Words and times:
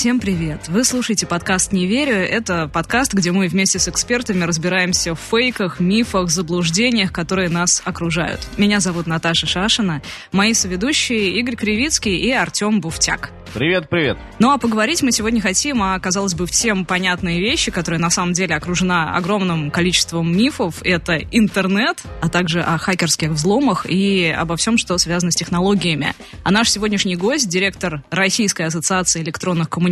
Всем 0.00 0.18
привет! 0.18 0.66
Вы 0.68 0.84
слушаете 0.84 1.26
подкаст 1.26 1.72
«Не 1.72 1.84
верю». 1.84 2.16
Это 2.16 2.68
подкаст, 2.68 3.12
где 3.12 3.32
мы 3.32 3.48
вместе 3.48 3.78
с 3.78 3.86
экспертами 3.86 4.44
разбираемся 4.44 5.14
в 5.14 5.20
фейках, 5.20 5.78
мифах, 5.78 6.30
заблуждениях, 6.30 7.12
которые 7.12 7.50
нас 7.50 7.82
окружают. 7.84 8.40
Меня 8.56 8.80
зовут 8.80 9.06
Наташа 9.06 9.46
Шашина, 9.46 10.00
мои 10.32 10.54
соведущие 10.54 11.38
Игорь 11.38 11.56
Кривицкий 11.56 12.16
и 12.16 12.30
Артем 12.30 12.80
Буфтяк. 12.80 13.30
Привет, 13.52 13.88
привет. 13.90 14.16
Ну 14.38 14.52
а 14.52 14.58
поговорить 14.58 15.02
мы 15.02 15.10
сегодня 15.10 15.40
хотим 15.40 15.82
о, 15.82 15.98
казалось 15.98 16.34
бы, 16.34 16.46
всем 16.46 16.84
понятные 16.84 17.40
вещи, 17.40 17.72
которые 17.72 17.98
на 18.00 18.08
самом 18.08 18.32
деле 18.32 18.54
окружена 18.54 19.16
огромным 19.16 19.72
количеством 19.72 20.34
мифов. 20.34 20.76
Это 20.82 21.16
интернет, 21.16 22.00
а 22.22 22.28
также 22.28 22.60
о 22.60 22.78
хакерских 22.78 23.30
взломах 23.30 23.86
и 23.88 24.28
обо 24.28 24.56
всем, 24.56 24.78
что 24.78 24.96
связано 24.98 25.32
с 25.32 25.34
технологиями. 25.34 26.14
А 26.44 26.52
наш 26.52 26.70
сегодняшний 26.70 27.16
гость, 27.16 27.48
директор 27.48 28.04
Российской 28.10 28.62
ассоциации 28.62 29.20
электронных 29.20 29.68
коммуникаций 29.68 29.89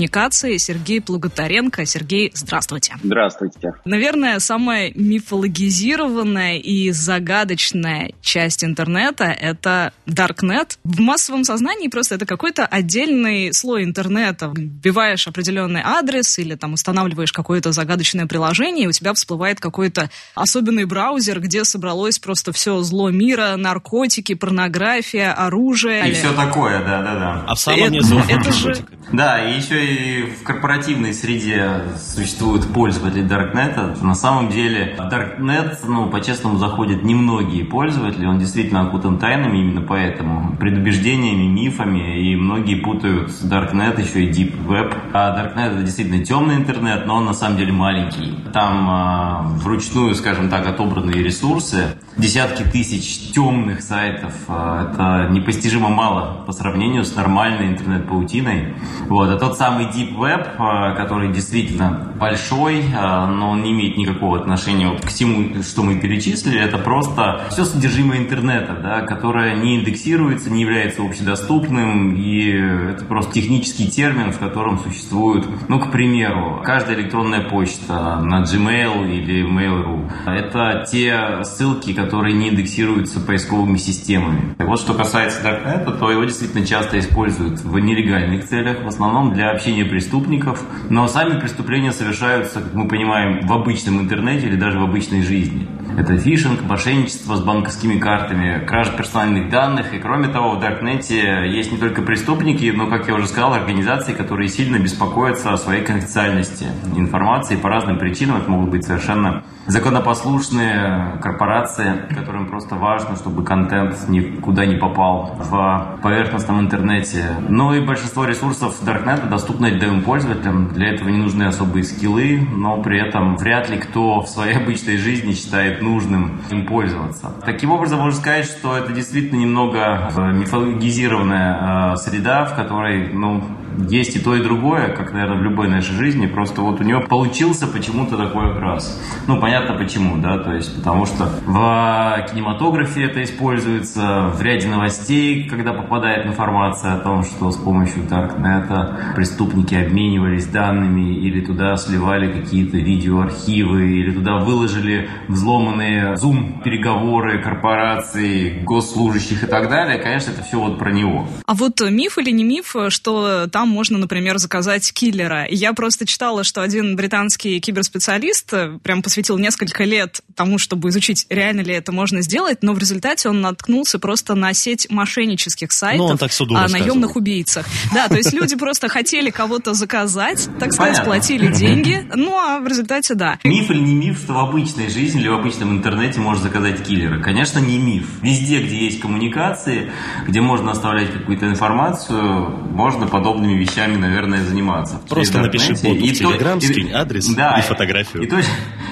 Сергей 0.58 1.00
Плуготаренко. 1.00 1.84
Сергей, 1.86 2.30
здравствуйте. 2.34 2.94
Здравствуйте. 3.02 3.72
Наверное, 3.84 4.38
самая 4.38 4.92
мифологизированная 4.94 6.58
и 6.58 6.90
загадочная 6.90 8.12
часть 8.20 8.62
интернета— 8.62 9.24
это 9.40 9.92
Darknet. 10.06 10.78
В 10.84 11.00
массовом 11.00 11.44
сознании 11.44 11.88
просто 11.88 12.14
это 12.14 12.26
какой-то 12.26 12.66
отдельный 12.66 13.52
слой 13.52 13.84
интернета, 13.84 14.52
вбиваешь 14.54 15.26
определенный 15.26 15.82
адрес 15.84 16.38
или 16.38 16.54
там 16.54 16.74
устанавливаешь 16.74 17.32
какое-то 17.32 17.72
загадочное 17.72 18.26
приложение, 18.26 18.84
и 18.84 18.88
у 18.88 18.92
тебя 18.92 19.14
всплывает 19.14 19.60
какой-то 19.60 20.10
особенный 20.34 20.84
браузер, 20.84 21.40
где 21.40 21.64
собралось 21.64 22.18
просто 22.18 22.52
все 22.52 22.80
зло 22.82 23.10
мира, 23.10 23.56
наркотики, 23.56 24.34
порнография, 24.34 25.32
оружие. 25.32 26.08
И 26.10 26.12
все 26.12 26.32
такое, 26.32 26.80
да-да-да. 26.80 27.44
А 27.46 27.54
в 27.54 27.60
самом 27.60 27.90
низу 27.90 28.18
это 28.28 28.52
же... 28.52 28.76
Да, 29.12 29.42
и 29.42 29.56
еще 29.56 29.87
и 29.88 30.22
в 30.24 30.42
корпоративной 30.42 31.14
среде 31.14 31.82
существуют 31.98 32.66
пользователи 32.72 33.24
Darknet. 33.24 34.02
На 34.04 34.14
самом 34.14 34.50
деле 34.50 34.96
Darknet, 34.98 35.78
ну, 35.86 36.08
по-честному, 36.08 36.58
заходят 36.58 37.02
немногие 37.02 37.64
пользователи. 37.64 38.26
Он 38.26 38.38
действительно 38.38 38.82
окутан 38.82 39.18
тайнами 39.18 39.58
именно 39.58 39.82
поэтому. 39.82 40.56
Предубеждениями, 40.56 41.46
мифами. 41.46 42.20
И 42.20 42.36
многие 42.36 42.76
путают 42.76 43.30
Darknet 43.42 44.00
еще 44.00 44.24
и 44.24 44.30
Deep 44.30 44.66
Web. 44.66 44.94
А 45.12 45.36
Darknet 45.36 45.74
это 45.74 45.82
действительно 45.82 46.24
темный 46.24 46.56
интернет, 46.56 47.06
но 47.06 47.16
он 47.16 47.24
на 47.24 47.34
самом 47.34 47.56
деле 47.56 47.72
маленький. 47.72 48.38
Там 48.52 48.88
а, 48.88 49.42
вручную, 49.42 50.14
скажем 50.14 50.48
так, 50.48 50.66
отобранные 50.66 51.22
ресурсы. 51.22 51.96
Десятки 52.18 52.64
тысяч 52.64 53.30
темных 53.32 53.80
сайтов. 53.80 54.32
А, 54.48 54.90
это 54.90 55.32
непостижимо 55.32 55.88
мало 55.88 56.42
по 56.46 56.52
сравнению 56.52 57.04
с 57.04 57.14
нормальной 57.14 57.68
интернет-паутиной. 57.68 58.74
Вот. 59.06 59.30
А 59.30 59.36
тот 59.38 59.56
самый 59.56 59.84
Deep 59.86 60.16
Web, 60.16 60.48
а, 60.58 60.96
который 60.96 61.32
действительно 61.32 62.12
большой, 62.18 62.82
а, 62.92 63.28
но 63.28 63.50
он 63.50 63.62
не 63.62 63.70
имеет 63.70 63.96
никакого 63.96 64.40
отношения 64.40 64.88
вот 64.88 65.02
к 65.02 65.06
всему, 65.06 65.62
что 65.62 65.84
мы 65.84 66.00
перечислили, 66.00 66.58
это 66.58 66.76
просто 66.78 67.42
все 67.50 67.64
содержимое 67.64 68.18
интернета, 68.18 68.76
да, 68.82 69.02
которое 69.02 69.54
не 69.54 69.76
индексируется, 69.76 70.50
не 70.50 70.62
является 70.62 71.02
общедоступным, 71.02 72.16
и 72.16 72.48
это 72.48 73.04
просто 73.04 73.34
технический 73.34 73.88
термин, 73.88 74.32
в 74.32 74.40
котором 74.40 74.80
существует, 74.80 75.46
ну, 75.68 75.78
к 75.78 75.92
примеру, 75.92 76.62
каждая 76.64 76.96
электронная 76.96 77.48
почта 77.48 78.16
на 78.20 78.42
Gmail 78.42 79.08
или 79.08 79.48
Mail.ru. 79.48 80.10
Это 80.26 80.84
те 80.90 81.44
ссылки, 81.44 81.92
которые 81.92 82.07
не 82.32 82.48
индексируются 82.48 83.20
поисковыми 83.20 83.76
системами. 83.76 84.54
И 84.58 84.62
вот 84.62 84.80
что 84.80 84.94
касается 84.94 85.42
Darknet, 85.42 85.98
то 85.98 86.10
его 86.10 86.24
действительно 86.24 86.66
часто 86.66 86.98
используют 86.98 87.60
в 87.60 87.78
нелегальных 87.78 88.46
целях, 88.46 88.82
в 88.82 88.86
основном 88.86 89.32
для 89.32 89.50
общения 89.50 89.84
преступников, 89.84 90.62
но 90.90 91.08
сами 91.08 91.38
преступления 91.38 91.92
совершаются, 91.92 92.60
как 92.60 92.74
мы 92.74 92.88
понимаем, 92.88 93.46
в 93.46 93.52
обычном 93.52 94.00
интернете 94.00 94.46
или 94.46 94.56
даже 94.56 94.78
в 94.78 94.82
обычной 94.82 95.22
жизни. 95.22 95.68
Это 95.98 96.16
фишинг, 96.16 96.62
мошенничество 96.62 97.34
с 97.34 97.42
банковскими 97.42 97.98
картами, 97.98 98.64
кража 98.64 98.92
персональных 98.92 99.50
данных. 99.50 99.92
И 99.92 99.98
кроме 99.98 100.28
того, 100.28 100.52
в 100.52 100.60
Даркнете 100.60 101.50
есть 101.50 101.72
не 101.72 101.78
только 101.78 102.02
преступники, 102.02 102.72
но, 102.72 102.86
как 102.86 103.08
я 103.08 103.14
уже 103.14 103.26
сказал, 103.26 103.52
организации, 103.52 104.12
которые 104.12 104.48
сильно 104.48 104.78
беспокоятся 104.78 105.52
о 105.52 105.56
своей 105.56 105.82
конфиденциальности 105.82 106.66
информации 106.94 107.56
по 107.56 107.68
разным 107.68 107.98
причинам. 107.98 108.36
Это 108.36 108.48
могут 108.48 108.70
быть 108.70 108.84
совершенно 108.84 109.42
законопослушные 109.66 111.18
корпорации, 111.20 112.06
которым 112.14 112.46
просто 112.46 112.76
важно, 112.76 113.16
чтобы 113.16 113.44
контент 113.44 114.08
никуда 114.08 114.66
не 114.66 114.76
попал 114.76 115.36
в 115.36 115.98
поверхностном 116.00 116.60
интернете. 116.60 117.24
Ну 117.48 117.74
и 117.74 117.84
большинство 117.84 118.24
ресурсов 118.24 118.76
Darknet 118.84 119.28
доступны 119.28 119.66
рядовым 119.66 120.02
пользователям. 120.02 120.68
Для 120.68 120.94
этого 120.94 121.08
не 121.08 121.18
нужны 121.18 121.42
особые 121.42 121.82
скиллы, 121.82 122.46
но 122.52 122.80
при 122.82 123.00
этом 123.04 123.36
вряд 123.36 123.68
ли 123.68 123.78
кто 123.78 124.20
в 124.20 124.28
своей 124.28 124.54
обычной 124.54 124.96
жизни 124.96 125.32
считает 125.32 125.82
нужным 125.88 126.40
им 126.50 126.66
пользоваться. 126.66 127.32
Таким 127.44 127.70
образом, 127.70 128.00
можно 128.00 128.20
сказать, 128.20 128.44
что 128.44 128.76
это 128.76 128.92
действительно 128.92 129.38
немного 129.38 130.10
э, 130.16 130.32
мифологизированная 130.32 131.94
э, 131.94 131.96
среда, 131.96 132.44
в 132.44 132.54
которой, 132.54 133.12
ну, 133.12 133.42
есть 133.88 134.16
и 134.16 134.18
то, 134.18 134.34
и 134.34 134.42
другое, 134.42 134.88
как, 134.88 135.12
наверное, 135.12 135.38
в 135.38 135.42
любой 135.42 135.68
нашей 135.68 135.94
жизни. 135.94 136.26
Просто 136.26 136.62
вот 136.62 136.80
у 136.80 136.84
нее 136.84 137.00
получился 137.00 137.66
почему-то 137.66 138.16
такой 138.16 138.50
окрас. 138.50 139.00
Ну, 139.26 139.40
понятно 139.40 139.76
почему, 139.76 140.18
да, 140.18 140.38
то 140.38 140.52
есть 140.52 140.76
потому 140.76 141.06
что 141.06 141.30
в 141.46 142.26
кинематографе 142.30 143.04
это 143.04 143.22
используется, 143.22 144.32
в 144.34 144.42
ряде 144.42 144.68
новостей, 144.68 145.48
когда 145.48 145.72
попадает 145.72 146.26
информация 146.26 146.94
о 146.94 146.98
том, 146.98 147.22
что 147.22 147.50
с 147.50 147.56
помощью 147.56 148.02
Даркнета 148.08 149.14
преступники 149.14 149.74
обменивались 149.74 150.46
данными 150.46 151.18
или 151.18 151.44
туда 151.44 151.76
сливали 151.76 152.32
какие-то 152.32 152.76
видеоархивы, 152.76 154.00
или 154.00 154.12
туда 154.12 154.38
выложили 154.38 155.08
взломанные 155.28 156.14
Zoom-переговоры 156.14 157.42
корпораций, 157.42 158.60
госслужащих 158.64 159.44
и 159.44 159.46
так 159.46 159.68
далее. 159.68 159.98
Конечно, 159.98 160.32
это 160.32 160.42
все 160.42 160.58
вот 160.58 160.78
про 160.78 160.90
него. 160.90 161.26
А 161.46 161.54
вот 161.54 161.80
миф 161.80 162.18
или 162.18 162.30
не 162.30 162.44
миф, 162.44 162.74
что 162.88 163.46
там 163.48 163.67
там 163.68 163.74
можно, 163.74 163.98
например, 163.98 164.38
заказать 164.38 164.92
киллера. 164.92 165.46
Я 165.48 165.72
просто 165.72 166.06
читала, 166.06 166.42
что 166.44 166.62
один 166.62 166.96
британский 166.96 167.60
киберспециалист 167.60 168.52
э, 168.52 168.78
прям 168.82 169.02
посвятил 169.02 169.38
несколько 169.38 169.84
лет 169.84 170.22
тому, 170.34 170.58
чтобы 170.58 170.88
изучить, 170.88 171.26
реально 171.28 171.60
ли 171.60 171.74
это 171.74 171.92
можно 171.92 172.22
сделать, 172.22 172.62
но 172.62 172.72
в 172.72 172.78
результате 172.78 173.28
он 173.28 173.40
наткнулся 173.40 173.98
просто 173.98 174.34
на 174.34 174.54
сеть 174.54 174.90
мошеннических 174.90 175.72
сайтов 175.72 176.20
ну, 176.40 176.56
о 176.56 176.68
наемных 176.68 177.16
убийцах. 177.16 177.66
Да, 177.92 178.08
то 178.08 178.16
есть 178.16 178.32
люди 178.32 178.56
просто 178.56 178.88
хотели 178.88 179.30
кого-то 179.30 179.74
заказать, 179.74 180.48
так 180.58 180.72
сказать, 180.72 181.04
платили 181.04 181.52
деньги, 181.52 182.08
ну 182.14 182.36
а 182.36 182.60
в 182.60 182.66
результате 182.66 183.14
да. 183.14 183.38
Миф 183.44 183.70
или 183.70 183.80
не 183.80 183.94
миф, 183.94 184.18
что 184.18 184.32
в 184.32 184.38
обычной 184.38 184.88
жизни 184.88 185.20
или 185.20 185.28
в 185.28 185.34
обычном 185.34 185.76
интернете 185.76 186.20
можно 186.20 186.44
заказать 186.44 186.86
киллера? 186.86 187.20
Конечно, 187.20 187.58
не 187.58 187.78
миф. 187.78 188.06
Везде, 188.22 188.62
где 188.62 188.84
есть 188.84 189.00
коммуникации, 189.00 189.90
где 190.26 190.40
можно 190.40 190.70
оставлять 190.70 191.12
какую-то 191.12 191.46
информацию, 191.46 192.68
можно 192.78 193.06
подобными 193.06 193.57
вещами, 193.58 193.96
наверное, 193.96 194.44
заниматься. 194.44 195.00
Просто 195.08 195.38
напиши 195.38 195.74
боту 195.74 195.94
в 195.94 196.12
Телеграм, 196.12 196.60
скинь 196.60 196.92
адрес 196.92 197.26
да, 197.34 197.58
и 197.58 197.62
фотографию. 197.62 198.22
И, 198.22 198.26
и, 198.26 198.42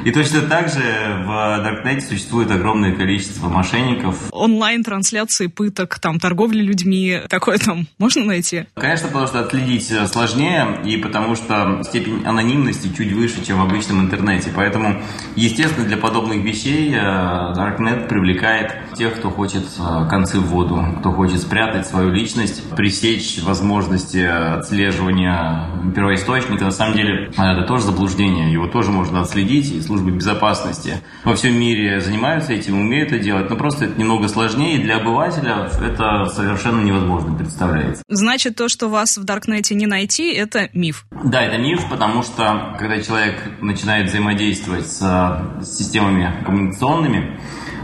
и 0.07 0.13
точно 0.13 0.43
так 0.43 0.69
же 0.69 0.79
в 1.25 1.63
Даркнете 1.65 2.07
существует 2.07 2.49
огромное 2.53 2.95
количество 2.95 3.49
мошенников. 3.49 4.17
Онлайн-трансляции 4.31 5.49
пыток, 5.49 5.99
там, 5.99 6.21
торговли 6.21 6.61
людьми, 6.61 7.23
такое 7.29 7.59
там 7.59 7.89
можно 7.99 8.25
найти? 8.25 8.67
Конечно, 8.75 9.09
потому 9.09 9.27
что 9.27 9.41
отследить 9.41 9.93
сложнее, 10.13 10.81
и 10.85 10.97
потому 10.99 11.35
что 11.35 11.83
степень 11.83 12.25
анонимности 12.25 12.89
чуть 12.97 13.11
выше, 13.15 13.45
чем 13.45 13.59
в 13.59 13.63
обычном 13.63 14.01
интернете. 14.01 14.53
Поэтому, 14.55 15.03
естественно, 15.35 15.85
для 15.85 15.97
подобных 15.97 16.45
вещей 16.45 16.95
э, 16.95 16.99
Darknet 16.99 18.07
привлекает 18.07 18.77
тех, 18.97 19.17
кто 19.17 19.31
хочет 19.31 19.65
э, 19.77 20.09
концы 20.09 20.39
в 20.39 20.47
воду, 20.47 20.85
кто 21.01 21.11
хочет 21.11 21.41
спрятать 21.41 21.85
свою 21.85 22.13
личность, 22.13 22.63
пресечь 22.77 23.43
возможности 23.43 24.19
отслеживания 24.19 25.69
первоисточника, 25.97 26.65
на 26.67 26.71
самом 26.71 26.95
деле, 26.95 27.33
это 27.37 27.65
тоже 27.67 27.87
заблуждение. 27.87 28.53
Его 28.53 28.69
тоже 28.69 28.93
можно 28.93 29.21
отследить, 29.23 29.73
и 29.73 29.81
службы 29.97 30.11
безопасности 30.11 30.99
во 31.25 31.35
всем 31.35 31.59
мире 31.59 32.01
занимаются 32.01 32.53
этим, 32.53 32.79
умеют 32.79 33.13
это 33.13 33.19
делать, 33.19 33.49
но 33.49 33.57
просто 33.57 33.87
это 33.87 33.99
немного 33.99 34.29
сложнее, 34.29 34.77
и 34.77 34.83
для 34.83 34.97
обывателя 34.97 35.71
это 35.83 36.27
совершенно 36.27 36.83
невозможно 36.83 37.35
представляется. 37.35 38.03
Значит, 38.09 38.57
то, 38.57 38.69
что 38.69 38.89
вас 38.89 39.17
в 39.17 39.25
Даркнете 39.25 39.75
не 39.75 39.87
найти, 39.87 40.33
это 40.33 40.69
миф? 40.75 41.07
Да, 41.25 41.43
это 41.43 41.59
миф, 41.59 41.89
потому 41.89 42.23
что 42.23 42.77
когда 42.79 43.01
человек 43.01 43.37
начинает 43.61 44.11
взаимодействовать 44.11 44.87
с, 44.87 44.99
с 45.01 45.79
системами 45.79 46.43
коммуникационными, 46.45 47.41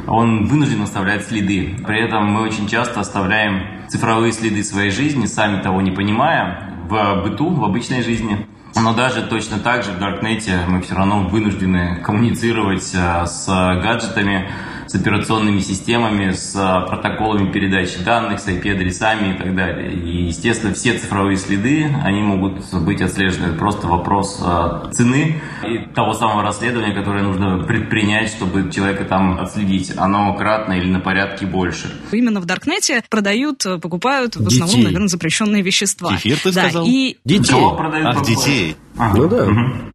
он 0.07 0.47
вынужден 0.47 0.83
оставлять 0.83 1.25
следы. 1.27 1.77
При 1.87 2.05
этом 2.05 2.27
мы 2.27 2.43
очень 2.43 2.69
часто 2.69 3.01
оставляем 3.01 3.89
цифровые 3.89 4.33
следы 4.33 4.65
своей 4.65 4.91
жизни, 4.91 5.27
сами 5.27 5.63
того 5.63 5.81
не 5.81 5.93
понимая, 5.93 6.73
в 6.89 7.23
быту, 7.23 7.51
в 7.51 7.65
обычной 7.65 8.03
жизни. 8.03 8.47
Но 8.75 8.95
даже 8.95 9.23
точно 9.23 9.59
так 9.59 9.85
же 9.85 9.93
в 9.93 9.99
Даркнете 9.99 10.61
мы 10.67 10.81
все 10.81 10.95
равно 10.95 11.29
вынуждены 11.29 12.01
коммуницировать 12.03 12.91
э, 12.95 13.27
с 13.27 13.47
гаджетами, 13.47 14.51
с 14.93 14.95
операционными 14.95 15.61
системами, 15.61 16.33
с 16.33 16.55
а, 16.55 16.83
протоколами 16.83 17.51
передачи 17.51 17.99
данных, 18.05 18.41
с 18.41 18.47
IP-адресами 18.47 19.35
и 19.35 19.39
так 19.39 19.55
далее. 19.55 19.95
И, 19.95 20.27
естественно, 20.27 20.75
все 20.75 20.99
цифровые 20.99 21.39
следы, 21.39 21.91
они 22.05 22.21
могут 22.21 22.71
быть 22.75 23.01
отслежены. 23.01 23.47
Это 23.47 23.55
просто 23.57 23.87
вопрос 23.87 24.39
а, 24.43 24.91
цены 24.93 25.41
и 25.67 25.79
того 25.95 26.13
самого 26.13 26.43
расследования, 26.43 26.93
которое 26.93 27.25
нужно 27.25 27.65
предпринять, 27.65 28.29
чтобы 28.29 28.71
человека 28.71 29.05
там 29.07 29.41
отследить. 29.41 29.93
Оно 29.97 30.35
кратно 30.35 30.75
или 30.75 30.91
на 30.91 31.01
порядке 31.01 31.47
больше. 31.47 31.91
Именно 32.13 32.41
в 32.41 32.45
Даркнете 32.45 33.03
продают, 33.09 33.65
покупают 33.81 34.37
в 34.37 34.47
основном, 34.47 34.69
детей. 34.69 34.85
наверное, 34.85 35.09
запрещенные 35.09 35.63
вещества. 35.63 36.13
Кефир, 36.17 36.37
ты 36.37 36.53
да, 36.53 36.65
сказал? 36.65 36.85
И... 36.87 37.17
Детей. 37.25 37.57
продают? 37.79 38.17
Ах, 38.17 38.27
детей. 38.27 38.77
Ага. 38.97 39.17
Ну 39.17 39.29
да. 39.29 39.49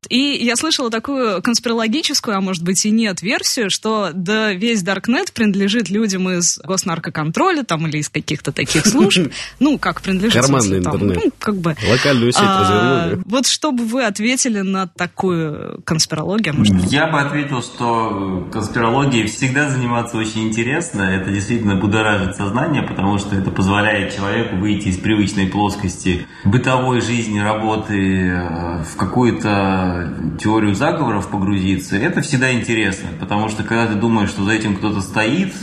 И 0.10 0.40
я 0.44 0.56
слышала 0.56 0.90
такую 0.90 1.42
конспирологическую, 1.42 2.38
а 2.38 2.42
может 2.42 2.64
быть 2.64 2.86
и 2.86 2.92
нет, 2.92 3.22
версию, 3.22 3.70
что 3.70 4.12
да 4.14 4.54
весь 4.54 4.82
Даркнет 4.88 5.34
принадлежит 5.34 5.90
людям 5.90 6.30
из 6.30 6.60
госнаркоконтроля 6.64 7.64
там 7.64 7.88
или 7.88 7.98
из 7.98 8.08
каких-то 8.08 8.54
таких 8.54 8.86
служб. 8.86 9.28
Ну, 9.60 9.78
как 9.78 10.02
принадлежит. 10.02 10.42
Карманный 10.42 10.78
интернет. 10.78 11.18
Ну, 11.26 11.32
как 11.40 11.58
бы. 11.58 11.76
Локальную 11.90 12.32
сеть 12.32 12.42
а, 12.44 12.62
развернули. 12.62 13.24
Вот 13.26 13.48
чтобы 13.48 13.86
вы 13.86 14.06
ответили 14.06 14.62
на 14.62 14.88
такую 14.88 15.82
конспирологию, 15.84 16.56
может 16.56 16.74
быть. 16.76 16.92
Я 16.92 17.08
бы 17.08 17.20
ответил, 17.20 17.62
что 17.62 18.48
конспирологией 18.52 19.28
всегда 19.28 19.70
заниматься 19.70 20.18
очень 20.18 20.48
интересно. 20.48 21.02
Это 21.02 21.32
действительно 21.32 21.76
будоражит 21.76 22.36
сознание, 22.38 22.84
потому 22.84 23.18
что 23.18 23.36
это 23.36 23.52
позволяет 23.52 24.16
человеку 24.16 24.56
выйти 24.56 24.88
из 24.88 24.98
привычной 24.98 25.48
плоскости 25.48 26.28
бытовой 26.46 27.02
жизни, 27.02 27.40
работы, 27.40 28.28
э, 28.30 28.84
в 28.84 28.96
какую-то 28.96 30.14
теорию 30.40 30.76
заговоров 30.76 31.30
погрузиться, 31.30 31.98
это 31.98 32.22
всегда 32.22 32.54
интересно, 32.54 33.10
потому 33.20 33.50
что 33.50 33.64
когда 33.64 33.88
ты 33.88 33.96
думаешь, 33.96 34.30
что 34.30 34.44
за 34.44 34.52
этим 34.52 34.77
кто-то 34.78 35.02
стоит, 35.02 35.54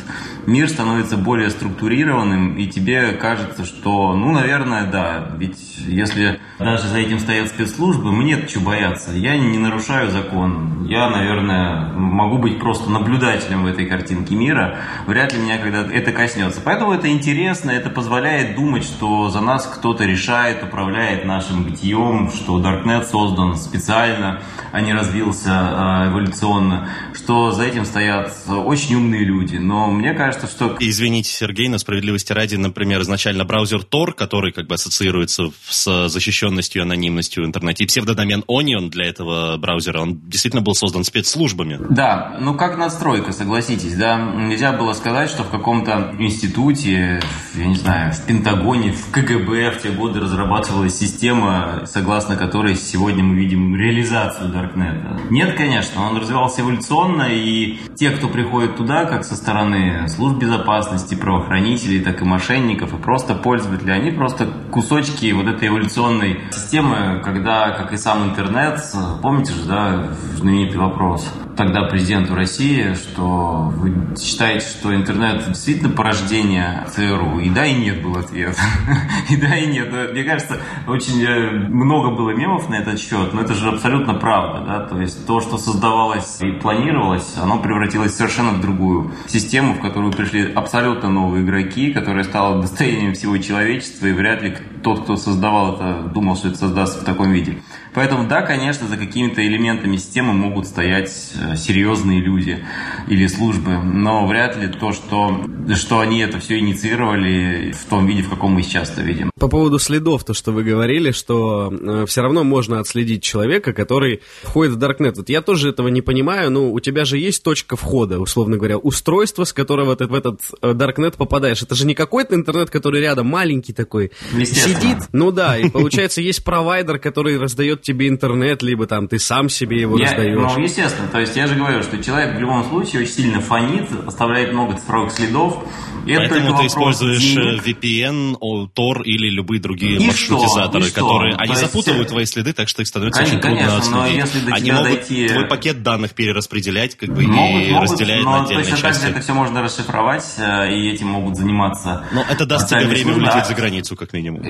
мир 0.47 0.69
становится 0.69 1.17
более 1.17 1.51
структурированным, 1.51 2.57
и 2.57 2.67
тебе 2.67 3.13
кажется, 3.13 3.65
что, 3.65 4.15
ну, 4.15 4.33
наверное, 4.33 4.87
да, 4.91 5.31
ведь 5.37 5.59
если 5.79 6.41
даже 6.59 6.89
за 6.89 6.99
этим 6.99 7.19
стоят 7.19 7.49
спецслужбы, 7.49 8.13
мне 8.13 8.47
что 8.47 8.61
бояться, 8.61 9.13
я 9.13 9.37
не 9.37 9.59
нарушаю 9.59 10.11
закон, 10.11 10.87
я, 10.87 11.09
наверное, 11.11 11.93
могу 11.95 12.39
быть 12.39 12.59
просто 12.61 12.91
наблюдателем 12.91 13.65
в 13.65 13.67
этой 13.67 13.87
картинке 13.87 14.35
мира, 14.35 14.77
вряд 15.07 15.33
ли 15.33 15.41
меня 15.41 15.59
когда 15.59 15.81
это 15.81 16.13
коснется. 16.13 16.61
Поэтому 16.65 16.93
это 16.93 17.11
интересно, 17.11 17.71
это 17.71 17.91
позволяет 17.91 18.57
думать, 18.57 18.85
что 18.85 19.31
за 19.31 19.41
нас 19.41 19.67
кто-то 19.67 20.05
решает, 20.05 20.63
управляет 20.63 21.25
нашим 21.25 21.65
бытием, 21.65 22.31
что 22.31 22.61
Darknet 22.61 23.05
создан 23.05 23.57
специально, 23.57 24.41
а 24.73 24.81
не 24.81 24.93
развился 24.93 25.51
а, 25.51 26.09
эволюционно, 26.09 26.89
что 27.15 27.53
за 27.53 27.65
этим 27.65 27.85
стоят 27.85 28.33
очень 28.49 28.97
умные 28.97 29.25
люди. 29.25 29.57
Но 29.57 29.91
мне 29.91 30.13
кажется, 30.13 30.34
что... 30.49 30.77
Извините, 30.81 31.31
Сергей, 31.31 31.69
на 31.69 31.79
справедливости 31.79 32.33
ради, 32.33 32.57
например, 32.57 33.03
изначально 33.03 33.45
браузер 33.45 33.81
Tor, 33.81 34.13
который 34.13 34.53
как 34.53 34.67
бы 34.67 34.75
ассоциируется 34.75 35.51
с 35.69 36.09
защищенностью 36.09 36.81
и 36.81 36.85
анонимностью 36.85 37.45
в 37.45 37.47
интернете, 37.47 37.85
и 37.85 37.87
псевдодомен 37.87 38.45
Onion 38.49 38.89
для 38.91 39.07
этого 39.07 39.57
браузера, 39.57 40.01
он 40.01 40.21
действительно 40.29 40.63
был 40.63 40.75
создан 40.75 41.05
спецслужбами. 41.05 41.79
Да, 41.91 42.37
ну 42.41 42.55
как 42.55 42.77
настройка, 42.79 43.33
согласитесь, 43.33 43.97
да? 43.97 44.19
Нельзя 44.19 44.73
было 44.73 44.93
сказать, 44.93 45.31
что 45.31 45.45
в 45.45 45.51
каком-то 45.51 46.15
институте, 46.19 47.21
я 47.55 47.67
не 47.67 47.77
знаю, 47.77 48.13
в 48.13 48.25
Пентагоне, 48.27 48.93
в 48.93 49.11
КГБ 49.11 49.71
в 49.73 49.83
те 49.83 49.91
годы 49.91 50.21
разрабатывалась 50.21 50.99
система, 50.99 51.83
согласно 51.87 52.37
которой 52.37 52.77
сегодня 52.77 53.23
мы 53.23 53.37
видим 53.37 53.77
реализацию 53.77 54.49
Даркнета. 54.49 55.21
Нет, 55.31 55.57
конечно, 55.57 56.03
он 56.09 56.17
развивался 56.17 56.63
эволюционно, 56.63 57.29
и 57.31 57.79
те, 57.97 58.11
кто 58.11 58.29
приходит 58.29 58.77
туда, 58.77 59.05
как 59.05 59.25
со 59.25 59.37
стороны 59.37 60.09
служб 60.25 60.39
безопасности, 60.39 61.15
правоохранителей, 61.15 62.03
так 62.03 62.23
и 62.23 62.25
мошенников, 62.25 62.95
и 62.95 62.97
просто 62.97 63.35
пользователи, 63.35 63.91
они 63.91 64.11
просто 64.11 64.49
кусочки 64.71 65.31
вот 65.33 65.47
этой 65.47 65.69
эволюционной 65.69 66.41
системы, 66.51 67.21
когда, 67.23 67.73
как 67.73 67.93
и 67.93 67.99
сам 67.99 68.31
интернет, 68.31 68.81
помните 69.21 69.53
же, 69.53 69.65
да, 69.65 70.09
знаменитый 70.37 70.79
вопрос, 70.79 71.31
тогда 71.57 71.85
президенту 71.85 72.35
России, 72.35 72.95
что 72.95 73.73
вы 73.77 74.17
считаете, 74.19 74.67
что 74.67 74.95
интернет 74.95 75.47
действительно 75.47 75.91
порождение 75.91 76.87
ЦРУ? 76.91 77.41
И 77.41 77.51
да, 77.51 77.67
и 77.67 77.75
нет 77.75 78.03
был 78.03 78.17
ответ. 78.17 78.57
И 79.31 79.37
да, 79.37 79.57
и 79.57 79.67
нет. 79.67 79.91
Мне 80.13 80.23
кажется, 80.25 80.59
очень 80.87 81.23
э, 81.23 81.51
много 81.51 82.11
было 82.11 82.31
мемов 82.31 82.69
на 82.69 82.77
этот 82.77 83.01
счет, 83.01 83.33
но 83.33 83.41
это 83.41 83.55
же 83.55 83.69
абсолютно 83.69 84.15
правда. 84.15 84.65
Да? 84.67 84.81
То 84.81 85.01
есть 85.01 85.27
то, 85.27 85.41
что 85.41 85.57
создавалось 85.57 86.39
и 86.41 86.53
планировалось, 86.53 87.37
оно 87.41 87.59
превратилось 87.59 88.13
в 88.13 88.17
совершенно 88.17 88.61
другую 88.61 89.13
систему, 89.27 89.75
в 89.75 89.81
которую 89.81 90.13
пришли 90.15 90.53
абсолютно 90.53 91.11
новые 91.11 91.45
игроки, 91.45 91.93
которая 91.93 92.25
стала 92.25 92.61
достоянием 92.61 93.15
всего 93.15 93.37
человечества, 93.39 94.07
и 94.07 94.13
вряд 94.13 94.43
ли 94.43 94.57
тот, 94.83 95.05
кто 95.05 95.17
создавал 95.17 95.75
это, 95.75 96.11
думал, 96.13 96.37
что 96.37 96.49
это 96.49 96.59
создастся 96.59 97.01
в 97.01 97.05
таком 97.05 97.33
виде. 97.33 97.59
Поэтому 97.95 98.27
да, 98.27 98.43
конечно, 98.43 98.89
за 98.89 98.97
какими-то 98.97 99.47
элементами 99.47 99.97
системы 99.97 100.33
могут 100.33 100.67
стоять 100.67 101.13
э, 101.35 101.57
серьезные 101.57 102.21
люди 102.21 102.65
или 103.09 103.27
службы, 103.29 103.79
но 103.83 104.27
вряд 104.27 104.57
ли 104.57 104.67
то, 104.67 104.93
что, 104.93 105.45
что 105.75 106.01
они 106.01 106.19
это 106.19 106.41
все 106.41 106.59
инициировали 106.59 107.73
в 107.73 107.85
том 107.89 108.07
виде, 108.07 108.23
в 108.23 108.31
каком 108.31 108.53
мы 108.53 108.63
сейчас 108.63 108.91
это 108.91 109.03
видим. 109.03 109.31
По 109.39 109.49
поводу 109.49 109.79
следов, 109.79 110.25
то, 110.25 110.35
что 110.35 110.51
вы 110.51 110.65
говорили, 110.65 111.13
что 111.13 111.73
э, 111.73 112.05
все 112.09 112.23
равно 112.23 112.43
можно 112.43 112.81
отследить 112.81 113.23
человека, 113.23 113.73
который 113.73 114.23
входит 114.43 114.75
в 114.75 114.79
Darknet. 114.79 115.15
Вот 115.17 115.29
я 115.29 115.41
тоже 115.41 115.71
этого 115.71 115.87
не 115.87 116.03
понимаю, 116.03 116.51
но 116.51 116.73
у 116.73 116.81
тебя 116.81 117.05
же 117.05 117.17
есть 117.19 117.45
точка 117.45 117.77
входа, 117.77 118.19
условно 118.19 118.57
говоря, 118.57 118.77
устройство, 118.77 119.45
с 119.45 119.53
которого 119.53 119.95
ты 119.95 120.07
в 120.07 120.15
этот 120.15 120.41
э, 120.63 120.73
Darknet 120.73 121.17
попадаешь. 121.17 121.63
Это 121.63 121.77
же 121.77 121.87
не 121.87 121.95
какой-то 121.95 122.35
интернет, 122.35 122.71
который 122.71 123.01
рядом 123.01 123.29
маленький 123.29 123.73
такой, 123.73 124.11
сидит. 124.33 124.99
Ну 125.13 125.31
да, 125.31 125.57
и 125.57 125.71
получается 125.71 126.21
есть 126.21 126.43
провайдер, 126.43 126.99
который 126.99 127.39
раздает 127.39 127.84
тебе 127.85 128.09
интернет, 128.09 128.63
либо 128.63 128.87
там 128.87 129.07
ты 129.07 129.19
сам 129.19 129.49
себе 129.49 129.81
его 129.81 129.97
я, 129.99 130.07
раздаешь. 130.07 130.37
Ну, 130.37 130.63
естественно. 130.63 131.09
То 131.09 131.21
есть 131.21 131.37
я 131.37 131.47
же 131.47 131.55
говорю, 131.55 131.83
что 131.83 132.03
человек 132.03 132.37
в 132.37 132.41
любом 132.41 132.65
случае 132.65 133.03
очень 133.03 133.13
сильно 133.13 133.41
фонит, 133.41 133.89
оставляет 134.07 134.53
много 134.53 134.77
цифровых 134.77 135.13
следов. 135.13 135.65
И 136.07 136.15
Поэтому 136.17 136.59
ты 136.59 136.67
используешь 136.67 137.37
э, 137.37 137.61
денег. 137.63 138.37
VPN, 138.37 138.37
Tor 138.75 139.03
или 139.05 139.31
любые 139.31 139.61
другие 139.61 139.97
и 139.97 140.07
маршрутизаторы, 140.07 140.85
что? 140.85 141.01
которые... 141.01 141.35
Они 141.37 141.51
есть... 141.51 141.63
запутывают 141.63 142.09
твои 142.09 142.25
следы, 142.27 142.53
так 142.53 142.69
что 142.69 142.83
их 142.83 142.89
становится 142.89 143.23
конечно, 143.23 143.39
очень 143.39 143.49
трудно 143.49 143.69
конечно, 143.69 144.05
отследить. 144.05 144.19
Но 144.19 144.25
если 144.25 144.47
до 144.47 144.55
Они 144.55 144.73
могут 144.73 144.89
дойти... 144.89 145.29
твой 145.29 145.47
пакет 145.47 145.83
данных 145.83 146.13
перераспределять 146.13 146.97
как 146.97 147.11
бы, 147.11 147.23
могут, 147.23 147.63
и 147.63 147.71
могут, 147.71 147.91
разделяют 147.91 148.25
на 148.25 148.45
отдельные 148.45 148.65
точно 148.65 148.79
части. 148.79 149.07
это 149.07 149.21
все 149.21 149.33
можно 149.33 149.63
расшифровать, 149.63 150.25
э, 150.39 150.75
и 150.75 150.91
этим 150.91 151.09
могут 151.09 151.37
заниматься. 151.37 152.05
Но 152.13 152.25
это 152.29 152.45
даст 152.45 152.69
тебе 152.69 152.87
время 152.87 153.15
улететь 153.15 153.47
за 153.47 153.55
границу, 153.55 153.97
как 153.97 154.13
минимум. 154.13 154.43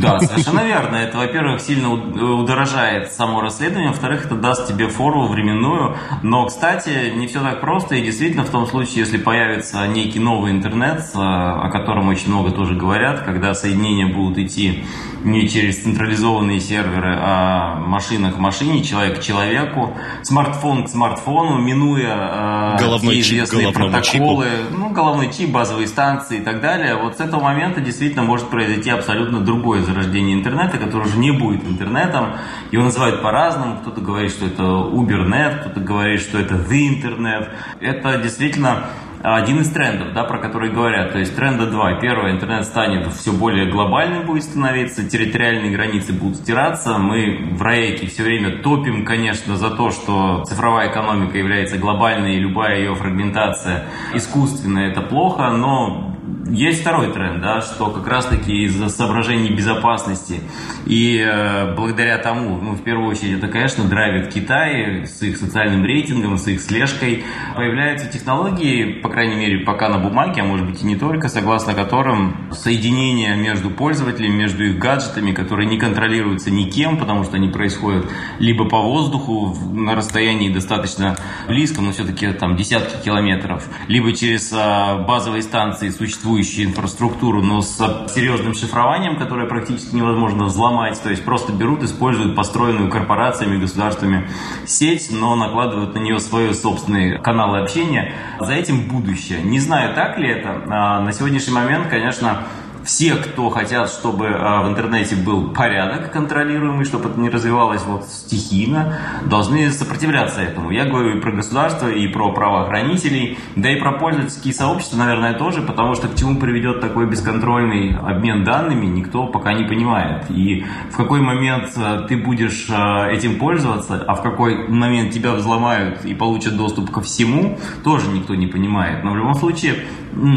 Да, 0.00 0.18
совершенно 0.20 0.64
верно. 0.64 0.96
Это, 0.96 1.18
во-первых, 1.18 1.60
сильно 1.60 1.90
удорожает 1.90 2.67
само 3.12 3.40
расследование, 3.40 3.90
во-вторых, 3.90 4.26
это 4.26 4.34
даст 4.34 4.66
тебе 4.68 4.88
фору 4.88 5.26
временную. 5.26 5.96
Но, 6.22 6.46
кстати, 6.46 7.12
не 7.14 7.26
все 7.26 7.40
так 7.40 7.60
просто, 7.60 7.96
и 7.96 8.02
действительно, 8.02 8.44
в 8.44 8.50
том 8.50 8.66
случае, 8.66 9.00
если 9.00 9.18
появится 9.18 9.86
некий 9.86 10.18
новый 10.18 10.52
интернет, 10.52 11.04
о 11.14 11.68
котором 11.70 12.08
очень 12.08 12.28
много 12.28 12.50
тоже 12.50 12.74
говорят, 12.74 13.20
когда 13.20 13.54
соединения 13.54 14.06
будут 14.06 14.38
идти 14.38 14.84
не 15.24 15.48
через 15.48 15.82
централизованные 15.82 16.60
серверы, 16.60 17.16
а 17.20 17.76
машина 17.80 18.30
к 18.32 18.38
машине, 18.38 18.82
человек 18.82 19.18
к 19.18 19.22
человеку, 19.22 19.96
смартфон 20.22 20.84
к 20.84 20.88
смартфону, 20.88 21.58
минуя 21.58 22.76
э, 22.76 22.78
головной 22.78 23.16
чип, 23.16 23.24
известные 23.24 23.72
протоколы, 23.72 24.46
чипу. 24.46 24.76
ну, 24.76 24.90
головной 24.90 25.32
чип, 25.32 25.50
базовые 25.50 25.88
станции 25.88 26.38
и 26.38 26.42
так 26.42 26.60
далее. 26.60 26.96
Вот 26.96 27.16
с 27.16 27.20
этого 27.20 27.42
момента 27.42 27.80
действительно 27.80 28.22
может 28.22 28.48
произойти 28.48 28.90
абсолютно 28.90 29.40
другое 29.40 29.82
зарождение 29.82 30.36
интернета, 30.36 30.78
которое 30.78 31.06
уже 31.06 31.18
не 31.18 31.32
будет 31.32 31.64
интернетом. 31.64 32.34
Его 32.70 32.84
называют 32.84 33.22
по-разному. 33.22 33.78
Кто-то 33.80 34.00
говорит, 34.00 34.30
что 34.30 34.46
это 34.46 34.62
UberNet, 34.62 35.60
кто-то 35.60 35.80
говорит, 35.80 36.20
что 36.20 36.38
это 36.38 36.54
The 36.54 37.02
Internet. 37.02 37.48
Это 37.80 38.18
действительно 38.18 38.84
один 39.22 39.60
из 39.60 39.70
трендов, 39.70 40.12
да, 40.14 40.24
про 40.24 40.38
который 40.38 40.70
говорят. 40.70 41.12
То 41.12 41.18
есть 41.18 41.34
тренда 41.34 41.66
два. 41.66 41.94
Первое, 41.94 42.32
интернет 42.32 42.64
станет 42.64 43.12
все 43.14 43.32
более 43.32 43.70
глобальным 43.70 44.26
будет 44.26 44.44
становиться, 44.44 45.08
территориальные 45.08 45.72
границы 45.72 46.12
будут 46.12 46.36
стираться. 46.36 46.98
Мы 46.98 47.50
в 47.52 47.62
РАЭКе 47.62 48.06
все 48.06 48.22
время 48.22 48.62
топим, 48.62 49.04
конечно, 49.04 49.56
за 49.56 49.70
то, 49.70 49.90
что 49.90 50.44
цифровая 50.44 50.90
экономика 50.90 51.36
является 51.36 51.78
глобальной, 51.78 52.36
и 52.36 52.40
любая 52.40 52.78
ее 52.78 52.94
фрагментация 52.94 53.86
искусственная– 54.14 54.90
это 54.92 55.00
плохо, 55.00 55.50
но 55.50 56.07
есть 56.50 56.80
второй 56.80 57.12
тренд, 57.12 57.40
да, 57.40 57.60
что 57.60 57.90
как 57.90 58.06
раз-таки 58.06 58.64
из-за 58.64 58.88
соображений 58.88 59.50
безопасности 59.50 60.40
и 60.86 61.18
э, 61.18 61.74
благодаря 61.74 62.16
тому, 62.18 62.58
ну, 62.60 62.72
в 62.72 62.82
первую 62.82 63.10
очередь, 63.10 63.38
это, 63.38 63.48
конечно, 63.48 63.84
драйвит 63.84 64.32
Китай 64.32 65.06
с 65.06 65.20
их 65.22 65.36
социальным 65.36 65.84
рейтингом, 65.84 66.38
с 66.38 66.46
их 66.48 66.60
слежкой. 66.60 67.24
Появляются 67.54 68.08
технологии, 68.08 69.00
по 69.02 69.10
крайней 69.10 69.36
мере, 69.36 69.58
пока 69.64 69.90
на 69.90 69.98
бумаге, 69.98 70.40
а 70.40 70.44
может 70.44 70.66
быть 70.66 70.82
и 70.82 70.86
не 70.86 70.96
только, 70.96 71.28
согласно 71.28 71.74
которым 71.74 72.50
соединение 72.52 73.36
между 73.36 73.70
пользователями, 73.70 74.36
между 74.36 74.64
их 74.64 74.78
гаджетами, 74.78 75.32
которые 75.32 75.68
не 75.68 75.78
контролируются 75.78 76.50
никем, 76.50 76.96
потому 76.96 77.24
что 77.24 77.36
они 77.36 77.48
происходят 77.48 78.06
либо 78.38 78.66
по 78.66 78.80
воздуху 78.80 79.54
на 79.72 79.94
расстоянии 79.94 80.52
достаточно 80.52 81.16
близком, 81.46 81.86
но 81.86 81.92
все-таки 81.92 82.32
там 82.32 82.56
десятки 82.56 83.04
километров, 83.04 83.68
либо 83.88 84.12
через 84.12 84.52
э, 84.52 85.04
базовые 85.06 85.42
станции 85.42 85.90
существуют 85.90 86.37
существующую 86.42 86.68
инфраструктуру, 86.68 87.42
но 87.42 87.60
с 87.62 87.76
серьезным 88.14 88.54
шифрованием, 88.54 89.16
которое 89.16 89.46
практически 89.46 89.94
невозможно 89.94 90.44
взломать. 90.44 91.00
То 91.02 91.10
есть 91.10 91.24
просто 91.24 91.52
берут, 91.52 91.82
используют 91.82 92.36
построенную 92.36 92.90
корпорациями, 92.90 93.58
государствами 93.58 94.28
сеть, 94.66 95.08
но 95.10 95.34
накладывают 95.36 95.94
на 95.94 95.98
нее 95.98 96.18
свои 96.20 96.52
собственные 96.52 97.18
каналы 97.18 97.60
общения. 97.60 98.12
За 98.40 98.52
этим 98.52 98.88
будущее. 98.88 99.42
Не 99.42 99.58
знаю, 99.58 99.94
так 99.94 100.18
ли 100.18 100.28
это. 100.28 100.62
А 100.68 101.00
на 101.00 101.12
сегодняшний 101.12 101.54
момент, 101.54 101.88
конечно, 101.88 102.44
все, 102.88 103.16
кто 103.16 103.50
хотят, 103.50 103.90
чтобы 103.90 104.28
а, 104.28 104.62
в 104.62 104.68
интернете 104.70 105.14
был 105.14 105.50
порядок 105.50 106.10
контролируемый, 106.10 106.86
чтобы 106.86 107.10
это 107.10 107.20
не 107.20 107.28
развивалось 107.28 107.82
вот 107.84 108.04
стихийно, 108.04 108.98
должны 109.26 109.70
сопротивляться 109.70 110.40
этому. 110.40 110.70
Я 110.70 110.86
говорю 110.86 111.18
и 111.18 111.20
про 111.20 111.32
государство, 111.32 111.88
и 111.88 112.08
про 112.08 112.32
правоохранителей, 112.32 113.38
да 113.56 113.70
и 113.70 113.78
про 113.78 113.92
пользовательские 113.92 114.54
сообщества, 114.54 114.96
наверное, 114.96 115.34
тоже, 115.34 115.60
потому 115.60 115.96
что 115.96 116.08
к 116.08 116.16
чему 116.16 116.36
приведет 116.40 116.80
такой 116.80 117.06
бесконтрольный 117.06 117.94
обмен 117.94 118.42
данными, 118.42 118.86
никто 118.86 119.26
пока 119.26 119.52
не 119.52 119.64
понимает. 119.64 120.24
И 120.30 120.64
в 120.90 120.96
какой 120.96 121.20
момент 121.20 121.70
а, 121.76 122.06
ты 122.08 122.16
будешь 122.16 122.68
а, 122.70 123.10
этим 123.10 123.38
пользоваться, 123.38 124.02
а 124.08 124.14
в 124.14 124.22
какой 124.22 124.66
момент 124.66 125.12
тебя 125.12 125.34
взломают 125.34 126.06
и 126.06 126.14
получат 126.14 126.56
доступ 126.56 126.90
ко 126.90 127.02
всему, 127.02 127.58
тоже 127.84 128.08
никто 128.08 128.34
не 128.34 128.46
понимает. 128.46 129.04
Но 129.04 129.10
в 129.12 129.16
любом 129.18 129.34
случае 129.34 129.74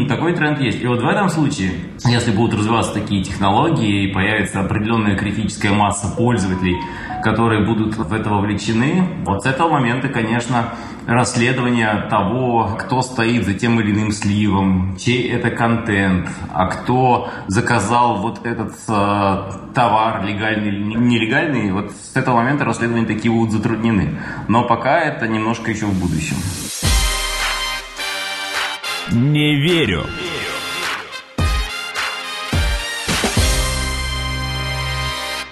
такой 0.08 0.34
тренд 0.34 0.60
есть. 0.60 0.82
И 0.82 0.86
вот 0.86 1.02
в 1.02 1.06
этом 1.06 1.28
случае, 1.28 1.72
если 2.04 2.32
будут 2.32 2.58
развиваться 2.58 2.94
такие 2.94 3.22
технологии 3.22 4.04
и 4.04 4.12
появится 4.12 4.60
определенная 4.60 5.16
критическая 5.16 5.70
масса 5.70 6.14
пользователей, 6.16 6.76
которые 7.22 7.64
будут 7.64 7.96
в 7.96 8.12
это 8.12 8.30
вовлечены, 8.30 9.08
вот 9.24 9.42
с 9.42 9.46
этого 9.46 9.70
момента, 9.70 10.08
конечно, 10.08 10.74
расследование 11.06 12.06
того, 12.10 12.76
кто 12.78 13.02
стоит 13.02 13.44
за 13.44 13.54
тем 13.54 13.80
или 13.80 13.92
иным 13.92 14.12
сливом, 14.12 14.96
чей 14.96 15.28
это 15.30 15.50
контент, 15.50 16.28
а 16.52 16.66
кто 16.66 17.28
заказал 17.48 18.18
вот 18.18 18.44
этот 18.46 18.74
э, 18.88 19.50
товар, 19.74 20.24
легальный 20.24 20.68
или 20.68 20.82
нелегальный, 20.82 21.72
вот 21.72 21.92
с 21.92 22.16
этого 22.16 22.36
момента 22.36 22.64
расследования 22.64 23.06
такие 23.06 23.32
будут 23.32 23.52
затруднены. 23.52 24.20
Но 24.48 24.64
пока 24.64 25.00
это 25.00 25.26
немножко 25.26 25.70
еще 25.70 25.86
в 25.86 26.00
будущем. 26.00 26.36
Не 29.14 29.60
верю. 29.60 30.06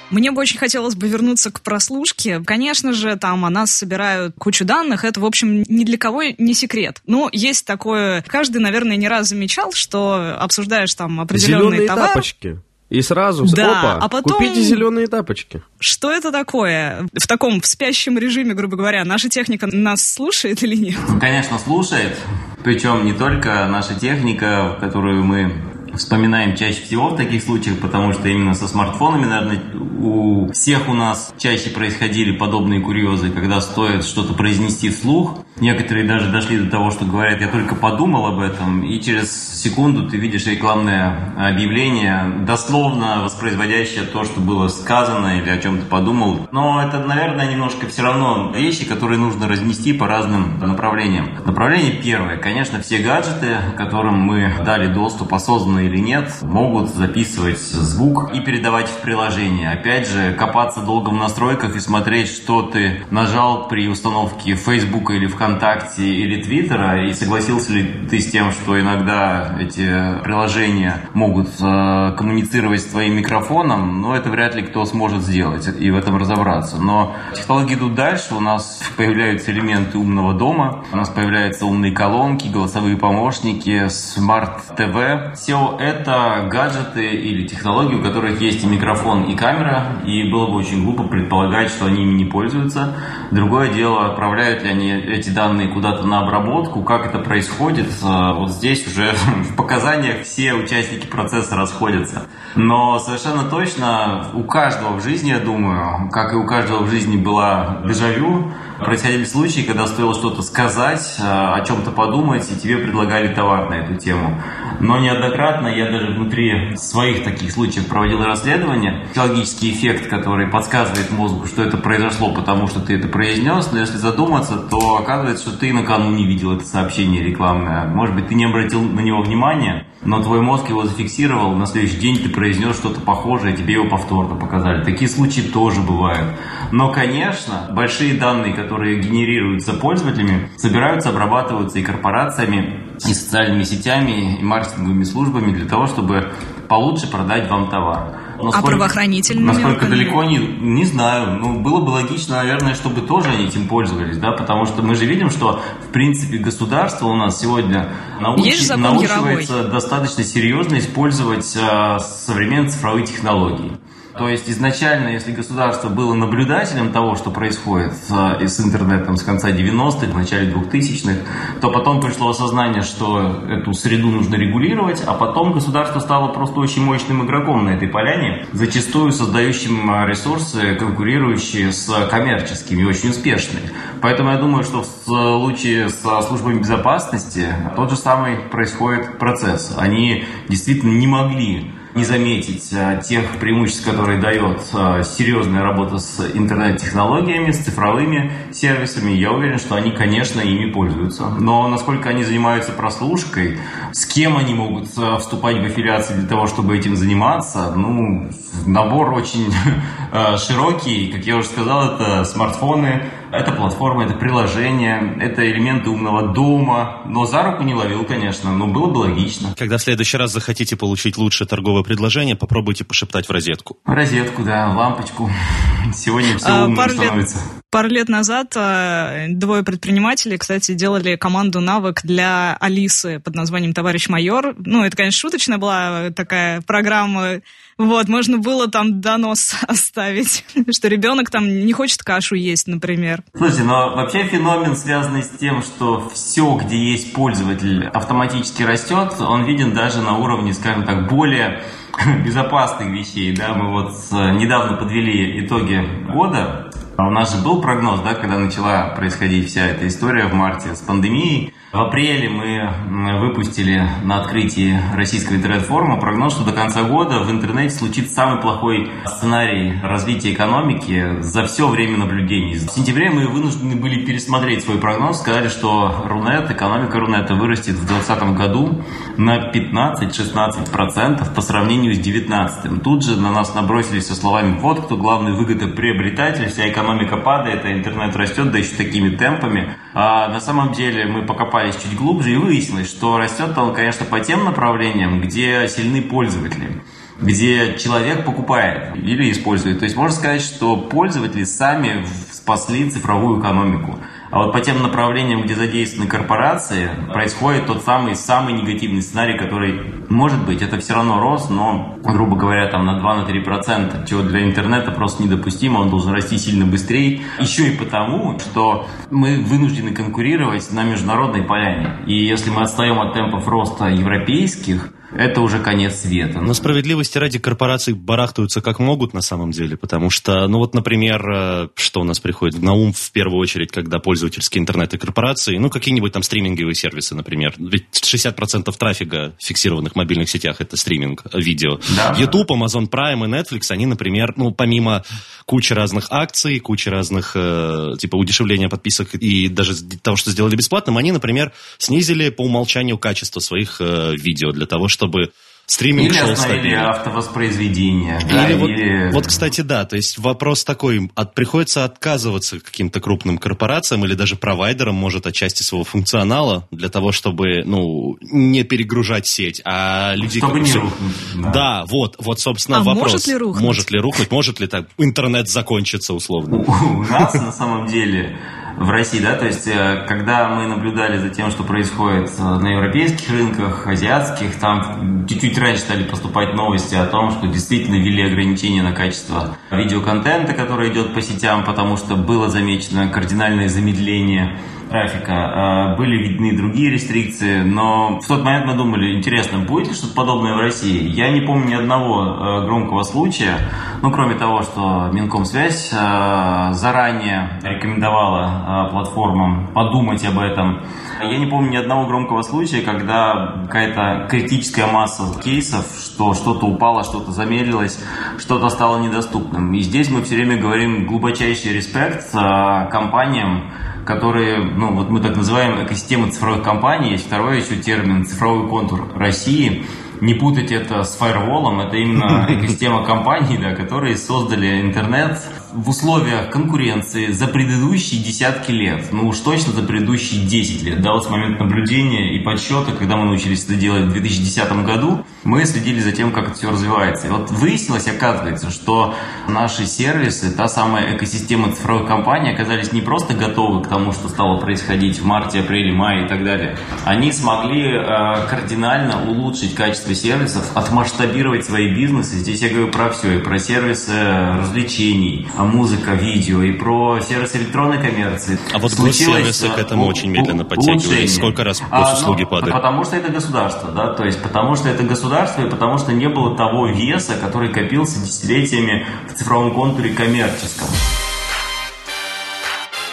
Мне 0.08 0.32
бы 0.32 0.40
очень 0.40 0.58
хотелось 0.58 0.94
бы 0.94 1.06
вернуться 1.08 1.52
к 1.52 1.60
прослушке. 1.60 2.40
Конечно 2.40 2.94
же, 2.94 3.16
там 3.16 3.44
о 3.44 3.50
нас 3.50 3.70
собирают 3.70 4.34
кучу 4.38 4.64
данных. 4.64 5.04
Это, 5.04 5.20
в 5.20 5.26
общем, 5.26 5.62
ни 5.68 5.84
для 5.84 5.98
кого 5.98 6.22
не 6.38 6.54
секрет. 6.54 7.02
Но 7.06 7.28
есть 7.32 7.66
такое... 7.66 8.24
Каждый, 8.26 8.58
наверное, 8.58 8.96
не 8.96 9.08
раз 9.08 9.28
замечал, 9.28 9.72
что 9.72 10.36
обсуждаешь 10.38 10.94
там 10.94 11.20
определенный 11.20 11.76
Зеленые 11.76 11.86
товар. 11.88 12.08
тапочки. 12.08 12.58
И 12.90 13.02
сразу, 13.02 13.46
да, 13.46 13.80
опа, 13.80 14.04
а 14.04 14.08
потом... 14.08 14.36
купите 14.36 14.60
зеленые 14.62 15.06
тапочки. 15.06 15.62
Что 15.78 16.10
это 16.10 16.32
такое? 16.32 17.06
В 17.14 17.26
таком 17.28 17.60
в 17.60 17.66
спящем 17.66 18.18
режиме, 18.18 18.52
грубо 18.52 18.76
говоря, 18.76 19.04
наша 19.04 19.28
техника 19.28 19.68
нас 19.68 20.04
слушает 20.04 20.62
или 20.64 20.74
нет? 20.74 20.98
Конечно, 21.20 21.58
слушает. 21.60 22.18
Причем 22.64 23.04
не 23.04 23.12
только 23.12 23.68
наша 23.68 23.94
техника, 23.94 24.76
которую 24.80 25.24
мы 25.24 25.52
вспоминаем 25.94 26.56
чаще 26.56 26.82
всего 26.82 27.10
в 27.10 27.16
таких 27.16 27.42
случаях, 27.42 27.78
потому 27.78 28.12
что 28.12 28.28
именно 28.28 28.54
со 28.54 28.66
смартфонами, 28.66 29.24
наверное, 29.24 29.62
у 30.00 30.50
всех 30.52 30.88
у 30.88 30.94
нас 30.94 31.32
чаще 31.38 31.70
происходили 31.70 32.36
подобные 32.36 32.80
курьезы, 32.80 33.30
когда 33.30 33.60
стоит 33.60 34.04
что-то 34.04 34.34
произнести 34.34 34.90
вслух. 34.90 35.44
Некоторые 35.60 36.06
даже 36.06 36.30
дошли 36.30 36.58
до 36.58 36.70
того, 36.70 36.90
что 36.90 37.04
говорят, 37.04 37.40
я 37.40 37.48
только 37.48 37.74
подумал 37.74 38.26
об 38.26 38.40
этом, 38.40 38.82
и 38.82 38.98
через 39.00 39.60
секунду 39.60 40.08
ты 40.08 40.16
видишь 40.16 40.46
рекламное 40.46 41.34
объявление, 41.36 42.44
дословно 42.46 43.22
воспроизводящее 43.24 44.04
то, 44.04 44.24
что 44.24 44.40
было 44.40 44.68
сказано 44.68 45.38
или 45.38 45.50
о 45.50 45.58
чем 45.58 45.78
ты 45.78 45.84
подумал. 45.84 46.48
Но 46.50 46.82
это, 46.82 47.00
наверное, 47.00 47.50
немножко 47.50 47.86
все 47.88 48.02
равно 48.02 48.52
вещи, 48.56 48.86
которые 48.86 49.18
нужно 49.18 49.48
разнести 49.48 49.92
по 49.92 50.06
разным 50.06 50.58
направлениям. 50.58 51.28
Направление 51.44 51.92
первое. 51.92 52.38
Конечно, 52.38 52.80
все 52.80 52.98
гаджеты, 52.98 53.58
которым 53.76 54.18
мы 54.18 54.54
дали 54.64 54.86
доступ 54.86 55.34
осознанно 55.34 55.80
или 55.80 55.98
нет, 55.98 56.32
могут 56.40 56.88
записывать 56.88 57.58
звук 57.58 58.34
и 58.34 58.40
передавать 58.40 58.88
в 58.88 59.02
приложение. 59.02 59.72
Опять 59.72 60.08
же, 60.08 60.32
копаться 60.32 60.80
долго 60.80 61.10
в 61.10 61.14
настройках 61.14 61.76
и 61.76 61.80
смотреть, 61.80 62.28
что 62.28 62.62
ты 62.62 63.02
нажал 63.10 63.68
при 63.68 63.88
установке 63.88 64.54
Facebook 64.54 65.10
или 65.10 65.26
ВКонтакте 65.26 65.49
или 65.98 66.42
Твиттера, 66.42 67.06
и 67.06 67.12
согласился 67.12 67.72
ли 67.72 67.84
ты 68.08 68.20
с 68.20 68.30
тем, 68.30 68.52
что 68.52 68.80
иногда 68.80 69.56
эти 69.58 70.20
приложения 70.22 71.00
могут 71.14 71.48
э, 71.60 72.14
коммуницировать 72.16 72.80
с 72.80 72.86
твоим 72.86 73.16
микрофоном, 73.16 74.00
но 74.00 74.16
это 74.16 74.30
вряд 74.30 74.54
ли 74.54 74.62
кто 74.62 74.84
сможет 74.84 75.22
сделать 75.22 75.68
и 75.78 75.90
в 75.90 75.96
этом 75.96 76.16
разобраться. 76.16 76.78
Но 76.80 77.16
технологии 77.34 77.74
идут 77.74 77.94
дальше, 77.94 78.34
у 78.34 78.40
нас 78.40 78.82
появляются 78.96 79.50
элементы 79.50 79.98
умного 79.98 80.34
дома, 80.34 80.84
у 80.92 80.96
нас 80.96 81.08
появляются 81.08 81.66
умные 81.66 81.92
колонки, 81.92 82.48
голосовые 82.48 82.96
помощники, 82.96 83.88
смарт-ТВ. 83.88 85.34
Все 85.34 85.76
это 85.80 86.48
гаджеты 86.50 87.06
или 87.06 87.46
технологии, 87.46 87.96
у 87.96 88.02
которых 88.02 88.40
есть 88.40 88.64
и 88.64 88.66
микрофон, 88.66 89.24
и 89.24 89.36
камера, 89.36 90.00
и 90.06 90.30
было 90.30 90.46
бы 90.46 90.56
очень 90.56 90.84
глупо 90.84 91.04
предполагать, 91.04 91.70
что 91.70 91.86
они 91.86 92.02
ими 92.02 92.14
не 92.14 92.24
пользуются. 92.24 92.94
Другое 93.30 93.72
дело, 93.72 94.06
отправляют 94.06 94.62
ли 94.62 94.70
они 94.70 94.90
эти 94.90 95.30
данные 95.30 95.39
куда-то 95.72 96.06
на 96.06 96.20
обработку, 96.20 96.82
как 96.82 97.06
это 97.06 97.18
происходит. 97.18 97.88
А, 98.02 98.34
вот 98.34 98.50
здесь 98.50 98.86
уже 98.86 99.12
в 99.50 99.56
показаниях 99.56 100.24
все 100.24 100.54
участники 100.54 101.06
процесса 101.06 101.56
расходятся. 101.56 102.22
Но 102.56 102.98
совершенно 102.98 103.44
точно 103.44 104.26
у 104.34 104.44
каждого 104.44 104.96
в 104.96 105.02
жизни, 105.02 105.30
я 105.30 105.38
думаю, 105.38 106.10
как 106.10 106.32
и 106.32 106.36
у 106.36 106.46
каждого 106.46 106.84
в 106.84 106.90
жизни 106.90 107.16
была 107.16 107.82
дежавю, 107.86 108.52
происходили 108.84 109.24
случаи, 109.24 109.62
когда 109.62 109.86
стоило 109.86 110.14
что-то 110.14 110.42
сказать, 110.42 111.16
а, 111.20 111.54
о 111.54 111.64
чем-то 111.64 111.90
подумать, 111.90 112.50
и 112.50 112.58
тебе 112.58 112.78
предлагали 112.78 113.34
товар 113.34 113.68
на 113.70 113.74
эту 113.74 113.94
тему. 113.96 114.40
Но 114.80 114.98
неоднократно 114.98 115.68
я 115.68 115.90
даже 115.90 116.12
внутри 116.12 116.76
своих 116.76 117.22
таких 117.24 117.52
случаев 117.52 117.86
проводил 117.86 118.22
расследование. 118.24 119.04
Психологический 119.10 119.72
эффект, 119.72 120.08
который 120.08 120.48
подсказывает 120.48 121.10
мозгу, 121.10 121.46
что 121.46 121.62
это 121.62 121.76
произошло, 121.76 122.32
потому 122.32 122.66
что 122.66 122.80
ты 122.80 122.96
это 122.96 123.08
произнес, 123.08 123.70
но 123.72 123.80
если 123.80 123.98
задуматься, 123.98 124.56
то 124.56 124.96
оказывается, 124.96 125.48
что 125.48 125.58
ты 125.58 125.72
накануне 125.72 126.26
видел 126.26 126.56
это 126.56 126.64
сообщение 126.64 127.22
рекламное. 127.22 127.86
Может 127.86 128.14
быть, 128.14 128.28
ты 128.28 128.34
не 128.34 128.44
обратил 128.44 128.82
на 128.82 129.00
него 129.00 129.22
внимания, 129.22 129.86
но 130.02 130.22
твой 130.22 130.40
мозг 130.40 130.68
его 130.70 130.84
зафиксировал, 130.84 131.54
на 131.54 131.66
следующий 131.66 131.98
день 131.98 132.18
ты 132.18 132.30
произнес 132.30 132.76
что-то 132.76 133.00
похожее, 133.00 133.54
тебе 133.54 133.74
его 133.74 133.88
повторно 133.88 134.34
показали. 134.34 134.82
Такие 134.82 135.10
случаи 135.10 135.42
тоже 135.42 135.82
бывают. 135.82 136.26
Но, 136.72 136.90
конечно, 136.90 137.68
большие 137.70 138.14
данные, 138.14 138.54
которые 138.54 138.69
генерируются 138.78 139.74
пользователями, 139.74 140.48
собираются, 140.56 141.10
обрабатываются 141.10 141.78
и 141.78 141.82
корпорациями, 141.82 142.90
и 142.96 143.14
социальными 143.14 143.62
сетями, 143.64 144.38
и 144.38 144.42
маркетинговыми 144.42 145.04
службами 145.04 145.52
для 145.52 145.66
того, 145.66 145.86
чтобы 145.86 146.32
получше 146.68 147.10
продать 147.10 147.50
вам 147.50 147.68
товар. 147.68 148.20
Но 148.42 148.50
а 148.54 148.62
правоохранительными 148.62 149.46
Насколько 149.46 149.86
далеко, 149.86 150.24
не, 150.24 150.38
не 150.38 150.84
знаю. 150.84 151.38
Ну, 151.38 151.60
было 151.60 151.80
бы 151.80 151.90
логично, 151.90 152.36
наверное, 152.36 152.74
чтобы 152.74 153.02
тоже 153.02 153.28
они 153.28 153.46
этим 153.46 153.68
пользовались, 153.68 154.16
да, 154.16 154.32
потому 154.32 154.64
что 154.64 154.82
мы 154.82 154.94
же 154.94 155.04
видим, 155.04 155.30
что, 155.30 155.60
в 155.86 155.92
принципе, 155.92 156.38
государство 156.38 157.06
у 157.06 157.16
нас 157.16 157.38
сегодня 157.40 157.92
науч... 158.20 158.38
научивается 158.76 159.52
Яровой. 159.54 159.70
достаточно 159.72 160.24
серьезно 160.24 160.78
использовать 160.78 161.56
а, 161.60 161.98
современные 161.98 162.70
цифровые 162.70 163.06
технологии. 163.06 163.72
То 164.16 164.28
есть 164.28 164.50
изначально, 164.50 165.08
если 165.08 165.32
государство 165.32 165.88
было 165.88 166.14
наблюдателем 166.14 166.92
того, 166.92 167.14
что 167.14 167.30
происходит 167.30 167.92
с, 167.92 168.38
э, 168.40 168.48
с 168.48 168.60
интернетом 168.60 169.16
с 169.16 169.22
конца 169.22 169.50
90-х, 169.50 170.12
в 170.12 170.16
начале 170.16 170.50
2000-х, 170.50 171.20
то 171.60 171.70
потом 171.70 172.00
пришло 172.00 172.30
осознание, 172.30 172.82
что 172.82 173.44
эту 173.48 173.72
среду 173.72 174.08
нужно 174.08 174.34
регулировать, 174.34 175.02
а 175.06 175.14
потом 175.14 175.52
государство 175.52 176.00
стало 176.00 176.32
просто 176.32 176.58
очень 176.58 176.84
мощным 176.84 177.24
игроком 177.24 177.64
на 177.64 177.70
этой 177.70 177.88
поляне, 177.88 178.46
зачастую 178.52 179.12
создающим 179.12 179.90
э, 179.90 180.08
ресурсы, 180.08 180.74
конкурирующие 180.74 181.72
с 181.72 181.88
коммерческими, 182.08 182.84
очень 182.84 183.10
успешные. 183.10 183.70
Поэтому 184.00 184.30
я 184.30 184.38
думаю, 184.38 184.64
что 184.64 184.82
в 184.82 184.86
случае 184.86 185.88
со 185.88 186.20
службами 186.22 186.58
безопасности 186.58 187.46
тот 187.76 187.90
же 187.90 187.96
самый 187.96 188.36
происходит 188.36 189.18
процесс. 189.18 189.74
Они 189.78 190.24
действительно 190.48 190.98
не 190.98 191.06
могли 191.06 191.72
не 191.94 192.04
заметить 192.04 192.72
а, 192.72 192.96
тех 192.96 193.38
преимуществ, 193.38 193.84
которые 193.84 194.20
дает 194.20 194.62
а, 194.72 195.02
серьезная 195.02 195.62
работа 195.62 195.98
с 195.98 196.20
интернет-технологиями, 196.34 197.50
с 197.50 197.58
цифровыми 197.58 198.32
сервисами. 198.52 199.12
Я 199.12 199.32
уверен, 199.32 199.58
что 199.58 199.74
они, 199.74 199.90
конечно, 199.90 200.40
ими 200.40 200.70
пользуются. 200.70 201.28
Но 201.28 201.66
насколько 201.68 202.08
они 202.08 202.24
занимаются 202.24 202.72
прослушкой, 202.72 203.58
с 203.92 204.06
кем 204.06 204.36
они 204.36 204.54
могут 204.54 204.88
а, 204.96 205.18
вступать 205.18 205.58
в 205.58 205.64
аффилиации 205.64 206.14
для 206.14 206.28
того, 206.28 206.46
чтобы 206.46 206.76
этим 206.78 206.96
заниматься, 206.96 207.72
ну, 207.74 208.30
набор 208.66 209.12
очень 209.12 209.52
широкий. 210.38 211.08
Как 211.12 211.24
я 211.24 211.36
уже 211.36 211.48
сказал, 211.48 211.94
это 211.94 212.24
смартфоны, 212.24 213.04
это 213.32 213.52
платформа, 213.52 214.04
это 214.04 214.14
приложение, 214.14 215.16
это 215.20 215.48
элементы 215.48 215.90
умного 215.90 216.32
дома. 216.32 217.02
Но 217.06 217.26
за 217.26 217.42
руку 217.42 217.62
не 217.62 217.74
ловил, 217.74 218.04
конечно, 218.04 218.52
но 218.52 218.66
было 218.66 218.86
бы 218.86 218.98
логично. 218.98 219.54
Когда 219.56 219.78
в 219.78 219.82
следующий 219.82 220.16
раз 220.16 220.32
захотите 220.32 220.76
получить 220.76 221.16
лучшее 221.16 221.46
торговое 221.46 221.82
предложение, 221.82 222.36
попробуйте 222.36 222.84
пошептать 222.84 223.28
в 223.28 223.30
розетку. 223.30 223.78
В 223.84 223.90
розетку, 223.90 224.42
да, 224.42 224.72
лампочку. 224.72 225.30
Сегодня 225.94 226.38
все 226.38 226.48
а, 226.48 226.74
пару 226.74 226.92
становится. 226.92 227.36
Лет, 227.36 227.44
пару 227.70 227.88
лет 227.88 228.08
назад 228.08 228.52
а, 228.56 229.26
двое 229.28 229.62
предпринимателей, 229.62 230.38
кстати, 230.38 230.74
делали 230.74 231.16
команду 231.16 231.60
навык 231.60 232.00
для 232.02 232.56
Алисы 232.60 233.20
под 233.20 233.34
названием 233.34 233.72
«Товарищ 233.72 234.08
майор». 234.08 234.54
Ну, 234.58 234.84
это, 234.84 234.96
конечно, 234.96 235.18
шуточная 235.18 235.58
была 235.58 236.10
такая 236.10 236.60
программа 236.62 237.40
вот, 237.80 238.08
можно 238.08 238.36
было 238.36 238.68
там 238.68 239.00
донос 239.00 239.56
оставить, 239.66 240.44
что 240.70 240.88
ребенок 240.88 241.30
там 241.30 241.48
не 241.48 241.72
хочет 241.72 242.02
кашу 242.02 242.34
есть, 242.34 242.66
например. 242.66 243.22
Слушайте, 243.34 243.62
но 243.62 243.94
вообще 243.96 244.24
феномен, 244.24 244.76
связанный 244.76 245.22
с 245.22 245.30
тем, 245.30 245.62
что 245.62 246.10
все, 246.12 246.56
где 246.56 246.76
есть 246.76 247.14
пользователь, 247.14 247.86
автоматически 247.86 248.64
растет, 248.64 249.14
он 249.20 249.46
виден 249.46 249.72
даже 249.72 250.02
на 250.02 250.18
уровне, 250.18 250.52
скажем 250.52 250.84
так, 250.84 251.08
более 251.08 251.62
безопасных 252.22 252.88
вещей. 252.88 253.34
Да? 253.34 253.54
Мы 253.54 253.70
вот 253.70 253.94
недавно 254.12 254.76
подвели 254.76 255.42
итоги 255.42 255.82
года. 256.12 256.69
У 257.06 257.10
нас 257.10 257.34
же 257.34 257.42
был 257.42 257.60
прогноз, 257.60 258.00
да, 258.00 258.14
когда 258.14 258.38
начала 258.38 258.88
происходить 258.88 259.48
вся 259.48 259.66
эта 259.66 259.86
история 259.88 260.26
в 260.26 260.34
марте 260.34 260.74
с 260.74 260.80
пандемией. 260.80 261.54
В 261.72 261.80
апреле 261.80 262.28
мы 262.28 263.20
выпустили 263.20 263.88
на 264.02 264.22
открытии 264.22 264.76
российского 264.92 265.36
интернет-форума 265.36 266.00
прогноз, 266.00 266.32
что 266.32 266.44
до 266.44 266.50
конца 266.50 266.82
года 266.82 267.20
в 267.20 267.30
интернете 267.30 267.72
случится 267.72 268.12
самый 268.12 268.40
плохой 268.40 268.90
сценарий 269.06 269.78
развития 269.80 270.32
экономики 270.32 271.20
за 271.20 271.44
все 271.44 271.68
время 271.68 271.98
наблюдений. 271.98 272.54
В 272.54 272.70
сентябре 272.70 273.10
мы 273.10 273.28
вынуждены 273.28 273.76
были 273.76 274.04
пересмотреть 274.04 274.64
свой 274.64 274.78
прогноз, 274.78 275.20
сказали, 275.20 275.46
что 275.46 275.94
Рунет, 276.06 276.50
экономика 276.50 276.98
Рунета 276.98 277.36
вырастет 277.36 277.76
в 277.76 277.86
2020 277.86 278.36
году 278.36 278.82
на 279.16 279.52
15-16% 279.52 281.32
по 281.32 281.40
сравнению 281.40 281.94
с 281.94 281.98
2019. 281.98 282.82
Тут 282.82 283.04
же 283.04 283.14
на 283.14 283.30
нас 283.30 283.54
набросились 283.54 284.08
со 284.08 284.16
словами 284.16 284.58
«Вот 284.58 284.86
кто 284.86 284.96
главный 284.96 285.34
выгодоприобретатель, 285.34 286.48
вся 286.48 286.68
экономика 286.68 287.16
падает, 287.16 287.64
а 287.64 287.72
интернет 287.72 288.16
растет, 288.16 288.50
да 288.50 288.58
еще 288.58 288.74
такими 288.74 289.14
темпами». 289.14 289.76
А 289.94 290.26
на 290.28 290.40
самом 290.40 290.72
деле 290.72 291.06
мы 291.06 291.22
покопали 291.22 291.59
покопались 291.60 291.76
чуть 291.82 291.96
глубже 291.96 292.32
и 292.32 292.36
выяснилось, 292.36 292.88
что 292.88 293.18
растет 293.18 293.56
он, 293.56 293.74
конечно, 293.74 294.06
по 294.06 294.20
тем 294.20 294.44
направлениям, 294.44 295.20
где 295.20 295.68
сильны 295.68 296.02
пользователи 296.02 296.82
где 297.22 297.76
человек 297.76 298.24
покупает 298.24 298.96
или 298.96 299.30
использует. 299.30 299.80
То 299.80 299.84
есть 299.84 299.94
можно 299.94 300.16
сказать, 300.16 300.40
что 300.40 300.78
пользователи 300.78 301.44
сами 301.44 302.06
спасли 302.32 302.90
цифровую 302.90 303.40
экономику. 303.40 303.98
А 304.30 304.44
вот 304.44 304.52
по 304.52 304.60
тем 304.60 304.82
направлениям, 304.82 305.42
где 305.42 305.54
задействованы 305.54 306.08
корпорации, 306.08 306.88
происходит 307.12 307.66
тот 307.66 307.82
самый 307.82 308.14
самый 308.14 308.54
негативный 308.54 309.02
сценарий, 309.02 309.36
который 309.36 310.00
может 310.10 310.44
быть, 310.44 310.60
это 310.60 310.78
все 310.80 310.94
равно 310.94 311.20
рост, 311.20 311.50
но, 311.50 311.96
грубо 312.02 312.34
говоря, 312.34 312.66
там 312.66 312.84
на 312.84 312.98
2-3%, 312.98 314.08
чего 314.08 314.22
для 314.22 314.42
интернета 314.42 314.90
просто 314.90 315.22
недопустимо, 315.22 315.78
он 315.78 315.88
должен 315.88 316.12
расти 316.12 316.36
сильно 316.36 316.66
быстрее. 316.66 317.22
Еще 317.38 317.68
и 317.68 317.76
потому, 317.76 318.36
что 318.40 318.88
мы 319.10 319.36
вынуждены 319.38 319.92
конкурировать 319.94 320.72
на 320.72 320.82
международной 320.82 321.44
поляне. 321.44 322.00
И 322.08 322.14
если 322.14 322.50
мы 322.50 322.62
отстаем 322.62 322.98
от 322.98 323.14
темпов 323.14 323.46
роста 323.46 323.86
европейских, 323.86 324.92
это 325.12 325.40
уже 325.40 325.58
конец 325.58 326.00
света. 326.02 326.40
Но 326.40 326.54
справедливости 326.54 327.18
ради 327.18 327.38
корпорации 327.38 327.92
барахтаются 327.92 328.60
как 328.60 328.78
могут 328.78 329.12
на 329.12 329.22
самом 329.22 329.50
деле, 329.50 329.76
потому 329.76 330.10
что, 330.10 330.46
ну 330.46 330.58
вот, 330.58 330.74
например, 330.74 331.22
э, 331.30 331.68
что 331.74 332.00
у 332.00 332.04
нас 332.04 332.20
приходит 332.20 332.62
на 332.62 332.74
ум 332.74 332.92
в 332.92 333.10
первую 333.10 333.40
очередь, 333.40 333.72
когда 333.72 333.98
пользовательские 333.98 334.60
интернет 334.60 334.94
и 334.94 334.98
корпорации, 334.98 335.56
ну 335.58 335.68
какие-нибудь 335.68 336.12
там 336.12 336.22
стриминговые 336.22 336.74
сервисы, 336.74 337.14
например, 337.14 337.54
ведь 337.58 337.86
60% 337.92 338.72
трафика 338.78 339.34
в 339.38 339.44
фиксированных 339.44 339.96
мобильных 339.96 340.30
сетях 340.30 340.60
это 340.60 340.76
стриминг 340.76 341.24
э, 341.32 341.40
видео. 341.40 341.80
Да. 341.96 342.14
YouTube, 342.16 342.50
Amazon 342.52 342.88
Prime 342.88 343.24
и 343.24 343.30
Netflix, 343.30 343.70
они, 343.70 343.86
например, 343.86 344.34
ну 344.36 344.52
помимо 344.52 345.02
кучи 345.44 345.72
разных 345.72 346.06
акций, 346.10 346.60
кучи 346.60 346.88
разных, 346.88 347.32
э, 347.34 347.94
типа, 347.98 348.14
удешевления 348.16 348.68
подписок 348.68 349.14
и 349.14 349.48
даже 349.48 349.74
того, 350.02 350.16
что 350.16 350.30
сделали 350.30 350.54
бесплатным, 350.54 350.96
они, 350.96 351.10
например, 351.10 351.52
снизили 351.78 352.30
по 352.30 352.42
умолчанию 352.42 352.98
качество 352.98 353.40
своих 353.40 353.80
видео 353.80 354.52
для 354.52 354.66
того, 354.66 354.88
чтобы 354.88 354.99
чтобы 355.00 355.32
стриминг 355.64 356.10
или 356.10 356.18
шел 356.18 356.36
стабильно. 356.36 356.66
Или 356.66 356.74
автовоспроизведение. 356.74 358.18
Или, 358.18 358.28
да, 358.28 358.56
вот, 358.56 358.68
или... 358.68 359.12
вот, 359.12 359.26
кстати, 359.26 359.62
да, 359.62 359.86
то 359.86 359.96
есть 359.96 360.18
вопрос 360.18 360.64
такой, 360.64 361.10
от, 361.14 361.34
приходится 361.34 361.84
отказываться 361.84 362.60
каким-то 362.60 363.00
крупным 363.00 363.38
корпорациям 363.38 364.04
или 364.04 364.14
даже 364.14 364.36
провайдерам, 364.36 364.96
может, 364.96 365.26
от 365.26 365.34
части 365.34 365.62
своего 365.62 365.84
функционала 365.84 366.66
для 366.70 366.90
того, 366.90 367.12
чтобы, 367.12 367.62
ну, 367.64 368.18
не 368.20 368.64
перегружать 368.64 369.26
сеть, 369.26 369.62
а 369.64 370.12
люди... 370.16 370.38
Чтобы 370.38 370.54
как, 370.54 370.62
не 370.62 370.68
все... 370.68 370.80
рухнуть. 370.80 371.14
Да. 371.36 371.50
да, 371.50 371.84
вот, 371.86 372.16
вот, 372.18 372.40
собственно, 372.40 372.78
а 372.78 372.82
вопрос. 372.82 373.12
может 373.12 373.26
ли 373.26 373.36
рухнуть? 373.36 373.64
Может 373.64 373.90
ли 373.90 374.00
рухнуть, 374.00 374.30
может 374.30 374.60
ли 374.60 374.66
так 374.66 374.88
интернет 374.98 375.48
закончиться 375.48 376.12
условно? 376.12 376.56
У 376.56 377.02
нас, 377.04 377.32
на 377.34 377.52
самом 377.52 377.86
деле, 377.86 378.36
в 378.76 378.90
России, 378.90 379.20
да, 379.20 379.34
то 379.34 379.46
есть 379.46 379.66
э, 379.66 380.04
когда 380.06 380.48
мы 380.48 380.66
наблюдали 380.66 381.18
за 381.18 381.28
тем, 381.28 381.50
что 381.50 381.64
происходит 381.64 382.30
э, 382.38 382.42
на 382.42 382.68
европейских 382.68 383.30
рынках, 383.30 383.86
азиатских, 383.86 384.58
там 384.58 385.26
чуть-чуть 385.26 385.58
раньше 385.58 385.82
стали 385.82 386.04
поступать 386.04 386.54
новости 386.54 386.94
о 386.94 387.06
том, 387.06 387.30
что 387.30 387.46
действительно 387.46 387.96
ввели 387.96 388.22
ограничения 388.22 388.82
на 388.82 388.92
качество 388.92 389.56
видеоконтента, 389.70 390.54
который 390.54 390.92
идет 390.92 391.14
по 391.14 391.22
сетям, 391.22 391.64
потому 391.64 391.96
что 391.96 392.16
было 392.16 392.48
замечено 392.48 393.08
кардинальное 393.08 393.68
замедление 393.68 394.58
трафика. 394.90 395.32
А, 395.32 395.96
были 395.96 396.16
видны 396.28 396.56
другие 396.56 396.90
рестрикции, 396.90 397.62
но 397.62 398.18
в 398.20 398.26
тот 398.26 398.44
момент 398.44 398.66
мы 398.66 398.74
думали, 398.74 399.16
интересно, 399.16 399.60
будет 399.60 399.88
ли 399.88 399.94
что-то 399.94 400.14
подобное 400.14 400.54
в 400.54 400.58
России? 400.58 401.08
Я 401.08 401.30
не 401.30 401.40
помню 401.40 401.68
ни 401.68 401.74
одного 401.74 402.20
а, 402.20 402.64
громкого 402.66 403.02
случая, 403.04 403.56
ну, 404.02 404.10
кроме 404.10 404.34
того, 404.34 404.62
что 404.62 405.10
Минкомсвязь 405.12 405.92
а, 405.94 406.72
заранее 406.72 407.60
рекомендовала 407.62 408.88
платформам 408.90 409.68
подумать 409.72 410.24
об 410.24 410.38
этом. 410.38 410.82
Я 411.22 411.38
не 411.38 411.46
помню 411.46 411.70
ни 411.70 411.76
одного 411.76 412.06
громкого 412.06 412.42
случая, 412.42 412.80
когда 412.80 413.66
какая-то 413.66 414.26
критическая 414.28 414.86
масса 414.86 415.22
кейсов, 415.40 415.86
что 416.02 416.34
что-то 416.34 416.66
упало, 416.66 417.04
что-то 417.04 417.30
замедлилось, 417.30 418.02
что-то 418.38 418.70
стало 418.70 418.98
недоступным. 418.98 419.72
И 419.74 419.80
здесь 419.80 420.10
мы 420.10 420.22
все 420.22 420.36
время 420.36 420.56
говорим 420.56 421.06
глубочайший 421.06 421.74
респект 421.74 422.32
компаниям, 422.32 423.70
которые, 424.06 424.62
ну, 424.80 424.94
вот 424.94 425.10
мы 425.10 425.20
так 425.20 425.36
называем 425.36 425.84
экосистема 425.84 426.32
цифровых 426.32 426.62
компаний, 426.62 427.10
есть 427.10 427.26
второй 427.26 427.60
еще 427.60 427.76
термин 427.76 428.24
цифровой 428.24 428.66
контур 428.66 429.12
России. 429.14 429.84
Не 430.22 430.32
путать 430.32 430.72
это 430.72 431.04
с 431.04 431.16
фаерволом, 431.16 431.80
это 431.80 431.98
именно 431.98 432.46
экосистема 432.48 433.04
компаний, 433.04 433.58
да, 433.58 433.74
которые 433.74 434.16
создали 434.16 434.80
интернет 434.80 435.38
в 435.72 435.88
условиях 435.88 436.50
конкуренции 436.50 437.32
за 437.32 437.46
предыдущие 437.46 438.22
десятки 438.22 438.72
лет, 438.72 439.06
ну 439.12 439.28
уж 439.28 439.38
точно 439.38 439.72
за 439.72 439.82
предыдущие 439.82 440.44
10 440.44 440.82
лет, 440.82 441.02
да, 441.02 441.12
вот 441.12 441.24
с 441.24 441.30
момента 441.30 441.64
наблюдения 441.64 442.36
и 442.36 442.40
подсчета, 442.40 442.92
когда 442.92 443.16
мы 443.16 443.26
научились 443.26 443.64
это 443.64 443.74
делать 443.74 444.04
в 444.04 444.12
2010 444.12 444.84
году, 444.84 445.24
мы 445.44 445.64
следили 445.64 446.00
за 446.00 446.12
тем, 446.12 446.32
как 446.32 446.48
это 446.48 446.54
все 446.54 446.70
развивается. 446.70 447.28
И 447.28 447.30
вот 447.30 447.50
выяснилось, 447.50 448.08
оказывается, 448.08 448.70
что 448.70 449.14
наши 449.48 449.86
сервисы, 449.86 450.54
та 450.54 450.68
самая 450.68 451.16
экосистема 451.16 451.72
цифровых 451.72 452.06
компаний 452.06 452.52
оказались 452.52 452.92
не 452.92 453.00
просто 453.00 453.34
готовы 453.34 453.82
к 453.82 453.88
тому, 453.88 454.12
что 454.12 454.28
стало 454.28 454.58
происходить 454.60 455.18
в 455.18 455.24
марте, 455.24 455.60
апреле, 455.60 455.92
мае 455.92 456.26
и 456.26 456.28
так 456.28 456.44
далее. 456.44 456.76
Они 457.04 457.32
смогли 457.32 457.96
э, 457.96 458.46
кардинально 458.48 459.30
улучшить 459.30 459.74
качество 459.74 460.14
сервисов, 460.14 460.70
отмасштабировать 460.74 461.64
свои 461.64 461.94
бизнесы. 461.94 462.36
Здесь 462.36 462.60
я 462.60 462.68
говорю 462.68 462.88
про 462.88 463.10
все, 463.10 463.38
и 463.38 463.38
про 463.38 463.58
сервисы 463.58 464.12
развлечений, 464.58 465.48
а 465.56 465.59
музыка, 465.64 466.12
видео, 466.12 466.62
и 466.62 466.72
про 466.72 467.20
сервисы 467.20 467.58
электронной 467.58 467.98
коммерции. 467.98 468.58
А 468.72 468.78
вот 468.78 468.94
госсервисы 468.94 469.68
к 469.68 469.78
этому 469.78 470.06
очень 470.06 470.30
медленно 470.30 470.64
подтягивались. 470.64 471.36
Сколько 471.36 471.64
раз 471.64 471.82
госуслуги 471.90 472.42
а, 472.42 472.44
ну, 472.44 472.50
падают? 472.50 472.74
Потому 472.74 473.04
что 473.04 473.16
это 473.16 473.32
государство, 473.32 473.90
да, 473.92 474.14
то 474.14 474.24
есть 474.24 474.42
потому 474.42 474.76
что 474.76 474.88
это 474.88 475.02
государство, 475.02 475.62
и 475.62 475.70
потому 475.70 475.98
что 475.98 476.12
не 476.12 476.28
было 476.28 476.56
того 476.56 476.88
веса, 476.88 477.34
который 477.40 477.72
копился 477.72 478.20
десятилетиями 478.20 479.06
в 479.28 479.34
цифровом 479.34 479.74
контуре 479.74 480.10
коммерческом. 480.10 480.88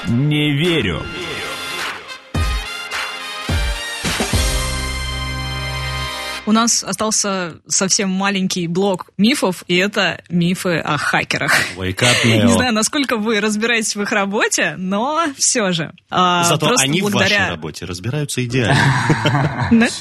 Не 0.07 0.51
верю. 0.51 1.01
У 6.47 6.53
нас 6.53 6.81
остался 6.81 7.55
совсем 7.67 8.09
маленький 8.09 8.67
блок 8.67 9.07
мифов, 9.17 9.65
и 9.67 9.75
это 9.75 10.21
мифы 10.29 10.77
о 10.77 10.97
хакерах. 10.97 11.53
Wake 11.75 11.99
up. 11.99 12.15
Не 12.23 12.53
знаю, 12.53 12.73
насколько 12.73 13.17
вы 13.17 13.41
разбираетесь 13.41 13.97
в 13.97 14.01
их 14.01 14.13
работе, 14.13 14.75
но 14.77 15.25
все 15.35 15.73
же. 15.73 15.91
А, 16.09 16.45
Зато 16.45 16.73
они 16.77 17.01
благодаря... 17.01 17.27
в 17.27 17.39
вашей 17.39 17.49
работе 17.49 17.85
разбираются 17.85 18.45
идеально. 18.45 18.79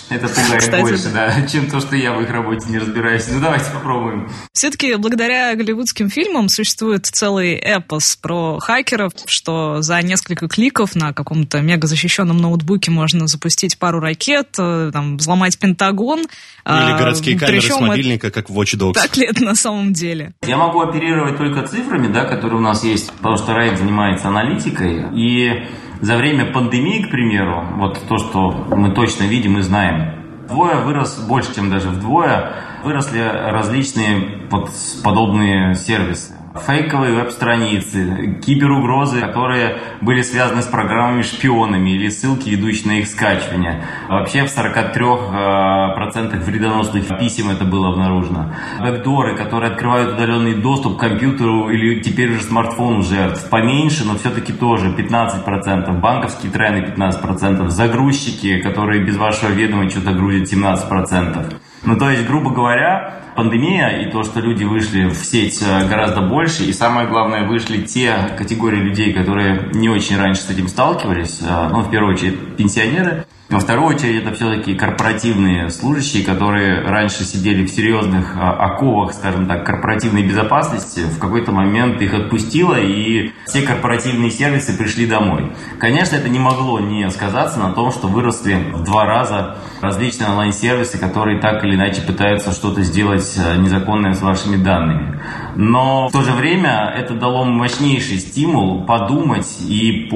Это 0.09 0.29
пугает 0.29 0.81
больше, 0.83 1.09
да, 1.13 1.49
чем 1.49 1.69
то, 1.69 1.81
что 1.81 1.97
я 1.97 2.13
в 2.13 2.23
их 2.23 2.31
работе 2.31 2.69
не 2.69 2.79
разбираюсь. 2.79 3.25
Ну, 3.29 3.41
давайте 3.41 3.69
попробуем. 3.73 4.31
Все-таки 4.53 4.95
благодаря 4.95 5.53
голливудским 5.57 6.09
фильмам 6.09 6.49
существует 6.49 7.07
целый 7.07 7.55
эпос 7.55 8.15
про 8.15 8.61
хакеров, 8.61 9.13
что 9.27 9.83
за 9.83 10.01
несколько 10.01 10.47
кликов 10.47 10.95
на 10.95 11.13
каком-то 11.13 11.61
мега 11.61 11.89
защищенном 11.89 12.37
ноутбуке 12.37 12.93
можно 12.93 13.27
запустить 13.27 13.79
пару 13.79 13.99
ракет, 13.99 14.55
э, 14.61 14.91
там, 14.93 15.17
взломать 15.17 15.59
Пентагон, 15.59 16.27
или 16.67 16.93
а, 16.93 16.99
городские 16.99 17.39
камеры 17.39 17.61
Причем 17.61 17.77
с 17.77 17.81
мобильника, 17.81 18.31
как 18.33 18.51
в 18.51 18.59
Watch 18.59 18.77
Dogs. 18.77 18.95
Так 18.95 19.17
ли 19.17 19.27
это 19.27 19.45
на 19.45 19.55
самом 19.55 19.93
деле? 19.93 20.33
Я 20.45 20.57
могу 20.57 20.81
оперировать 20.81 21.39
только 21.39 21.63
цифрами, 21.67 22.09
да, 22.09 22.25
которые 22.25 22.59
у 22.59 22.63
нас 22.63 22.83
есть, 22.83 23.13
потому 23.13 23.37
что 23.37 23.55
Райт 23.55 23.79
занимается 23.79 24.29
аналитикой. 24.29 25.05
И 25.15 25.69
за 26.01 26.17
время 26.17 26.53
пандемии, 26.53 27.05
к 27.05 27.11
примеру, 27.11 27.65
вот 27.77 28.01
то, 28.09 28.19
что 28.19 28.51
мы 28.75 28.93
точно 28.93 29.25
видим 29.25 29.59
и 29.59 29.63
знаем, 29.63 30.45
вдвое 30.45 30.81
вырос, 30.81 31.19
больше, 31.19 31.55
чем 31.55 31.71
даже 31.71 31.89
вдвое, 31.89 32.55
выросли 32.83 33.21
различные 33.21 34.49
вот 34.51 34.71
подобные 35.05 35.77
сервисы 35.77 36.35
фейковые 36.67 37.15
веб-страницы, 37.15 38.39
киберугрозы, 38.45 39.21
которые 39.21 39.79
были 40.01 40.23
связаны 40.23 40.63
с 40.63 40.67
программами-шпионами 40.67 41.91
или 41.91 42.09
ссылки, 42.09 42.49
ведущие 42.49 42.89
на 42.89 42.99
их 42.99 43.09
скачивание. 43.09 43.85
Вообще 44.09 44.45
в 44.45 44.57
43% 44.57 46.45
вредоносных 46.45 47.19
писем 47.19 47.51
это 47.51 47.65
было 47.65 47.91
обнаружено. 47.91 48.55
Бэкдоры, 48.81 49.37
которые 49.37 49.73
открывают 49.73 50.15
удаленный 50.15 50.55
доступ 50.55 50.97
к 50.97 51.01
компьютеру 51.01 51.71
или 51.71 52.01
теперь 52.01 52.31
уже 52.31 52.43
смартфону 52.43 53.03
жертв. 53.03 53.49
Поменьше, 53.51 54.05
но 54.05 54.17
все-таки 54.17 54.53
тоже 54.53 54.89
15%. 54.89 56.01
Банковские 56.01 56.53
тренды 56.53 56.83
15%. 56.93 57.69
Загрузчики, 57.69 58.61
которые 58.61 59.05
без 59.05 59.17
вашего 59.17 59.51
ведома 59.51 59.89
что-то 59.91 60.13
грузят 60.13 60.53
17%. 60.53 61.55
Ну, 61.85 61.97
то 61.97 62.11
есть, 62.11 62.27
грубо 62.27 62.51
говоря, 62.51 63.26
пандемия 63.37 64.01
и 64.01 64.11
то, 64.11 64.23
что 64.23 64.41
люди 64.41 64.65
вышли 64.65 65.09
в 65.09 65.17
сеть 65.17 65.63
э, 65.63 65.89
гораздо 65.89 66.23
больше, 66.23 66.65
и 66.65 66.73
самое 66.73 67.07
главное, 67.07 67.47
вышли 67.47 67.83
те 67.83 68.35
категории 68.37 68.81
людей, 68.81 69.13
которые 69.13 69.71
не 69.75 69.89
очень 69.89 70.17
раньше 70.19 70.43
с 70.43 70.51
этим 70.51 70.69
сталкивались, 70.69 71.41
э, 71.43 71.69
ну, 71.71 71.81
в 71.81 71.91
первую 71.91 72.15
очередь, 72.15 72.57
пенсионеры, 72.57 73.27
во 73.49 73.61
вторую 73.61 73.95
очередь, 73.95 74.25
это 74.25 74.35
все-таки 74.35 74.75
корпоративные 74.75 75.71
служащие, 75.71 76.25
которые 76.25 76.81
раньше 76.81 77.23
сидели 77.23 77.65
в 77.65 77.71
серьезных 77.71 78.35
а, 78.37 78.51
оковах, 78.55 79.15
скажем 79.15 79.47
так, 79.47 79.65
корпоративной 79.65 80.25
безопасности. 80.25 81.01
В 81.01 81.21
какой-то 81.21 81.53
момент 81.53 82.03
их 82.03 82.13
отпустило, 82.13 82.75
и 82.75 83.31
все 83.47 83.63
корпоративные 83.63 84.33
сервисы 84.33 84.77
пришли 84.77 85.07
домой. 85.07 85.53
Конечно, 85.79 86.17
это 86.17 86.29
не 86.29 86.41
могло 86.41 86.81
не 86.81 87.09
сказаться 87.11 87.61
на 87.61 87.73
том, 87.73 87.93
что 87.93 88.09
выросли 88.09 88.57
в 88.73 88.83
два 88.83 89.05
раза 89.05 89.59
различные 89.81 90.31
онлайн-сервисы, 90.31 90.99
которые 90.99 91.41
так 91.41 91.63
или 91.63 91.77
иначе 91.77 92.03
пытаются 92.03 92.51
что-то 92.51 92.83
сделать 92.83 93.23
а, 93.39 93.57
незаконное 93.57 94.13
с 94.15 94.23
вашими 94.23 94.57
данными. 94.63 95.21
Но 95.57 96.09
в 96.09 96.13
то 96.13 96.23
же 96.23 96.33
время 96.33 96.93
это 96.95 97.15
дало 97.15 97.45
мощнейший 97.45 98.19
стимул 98.19 98.85
подумать 98.85 99.59
и 99.67 100.11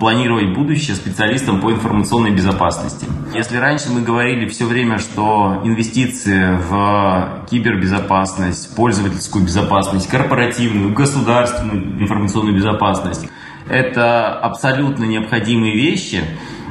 планировать 0.00 0.54
будущее 0.54 0.96
специалистам 0.96 1.60
по 1.60 1.70
информационной 1.70 2.30
безопасности. 2.30 3.06
Если 3.34 3.56
раньше 3.56 3.90
мы 3.90 4.00
говорили 4.00 4.48
все 4.48 4.64
время, 4.64 4.98
что 4.98 5.60
инвестиции 5.64 6.56
в 6.68 7.46
кибербезопасность, 7.50 8.74
пользовательскую 8.74 9.44
безопасность, 9.44 10.08
корпоративную, 10.08 10.92
государственную 10.94 12.00
информационную 12.00 12.56
безопасность, 12.56 13.28
это 13.68 14.28
абсолютно 14.38 15.04
необходимые 15.04 15.74
вещи, 15.74 16.24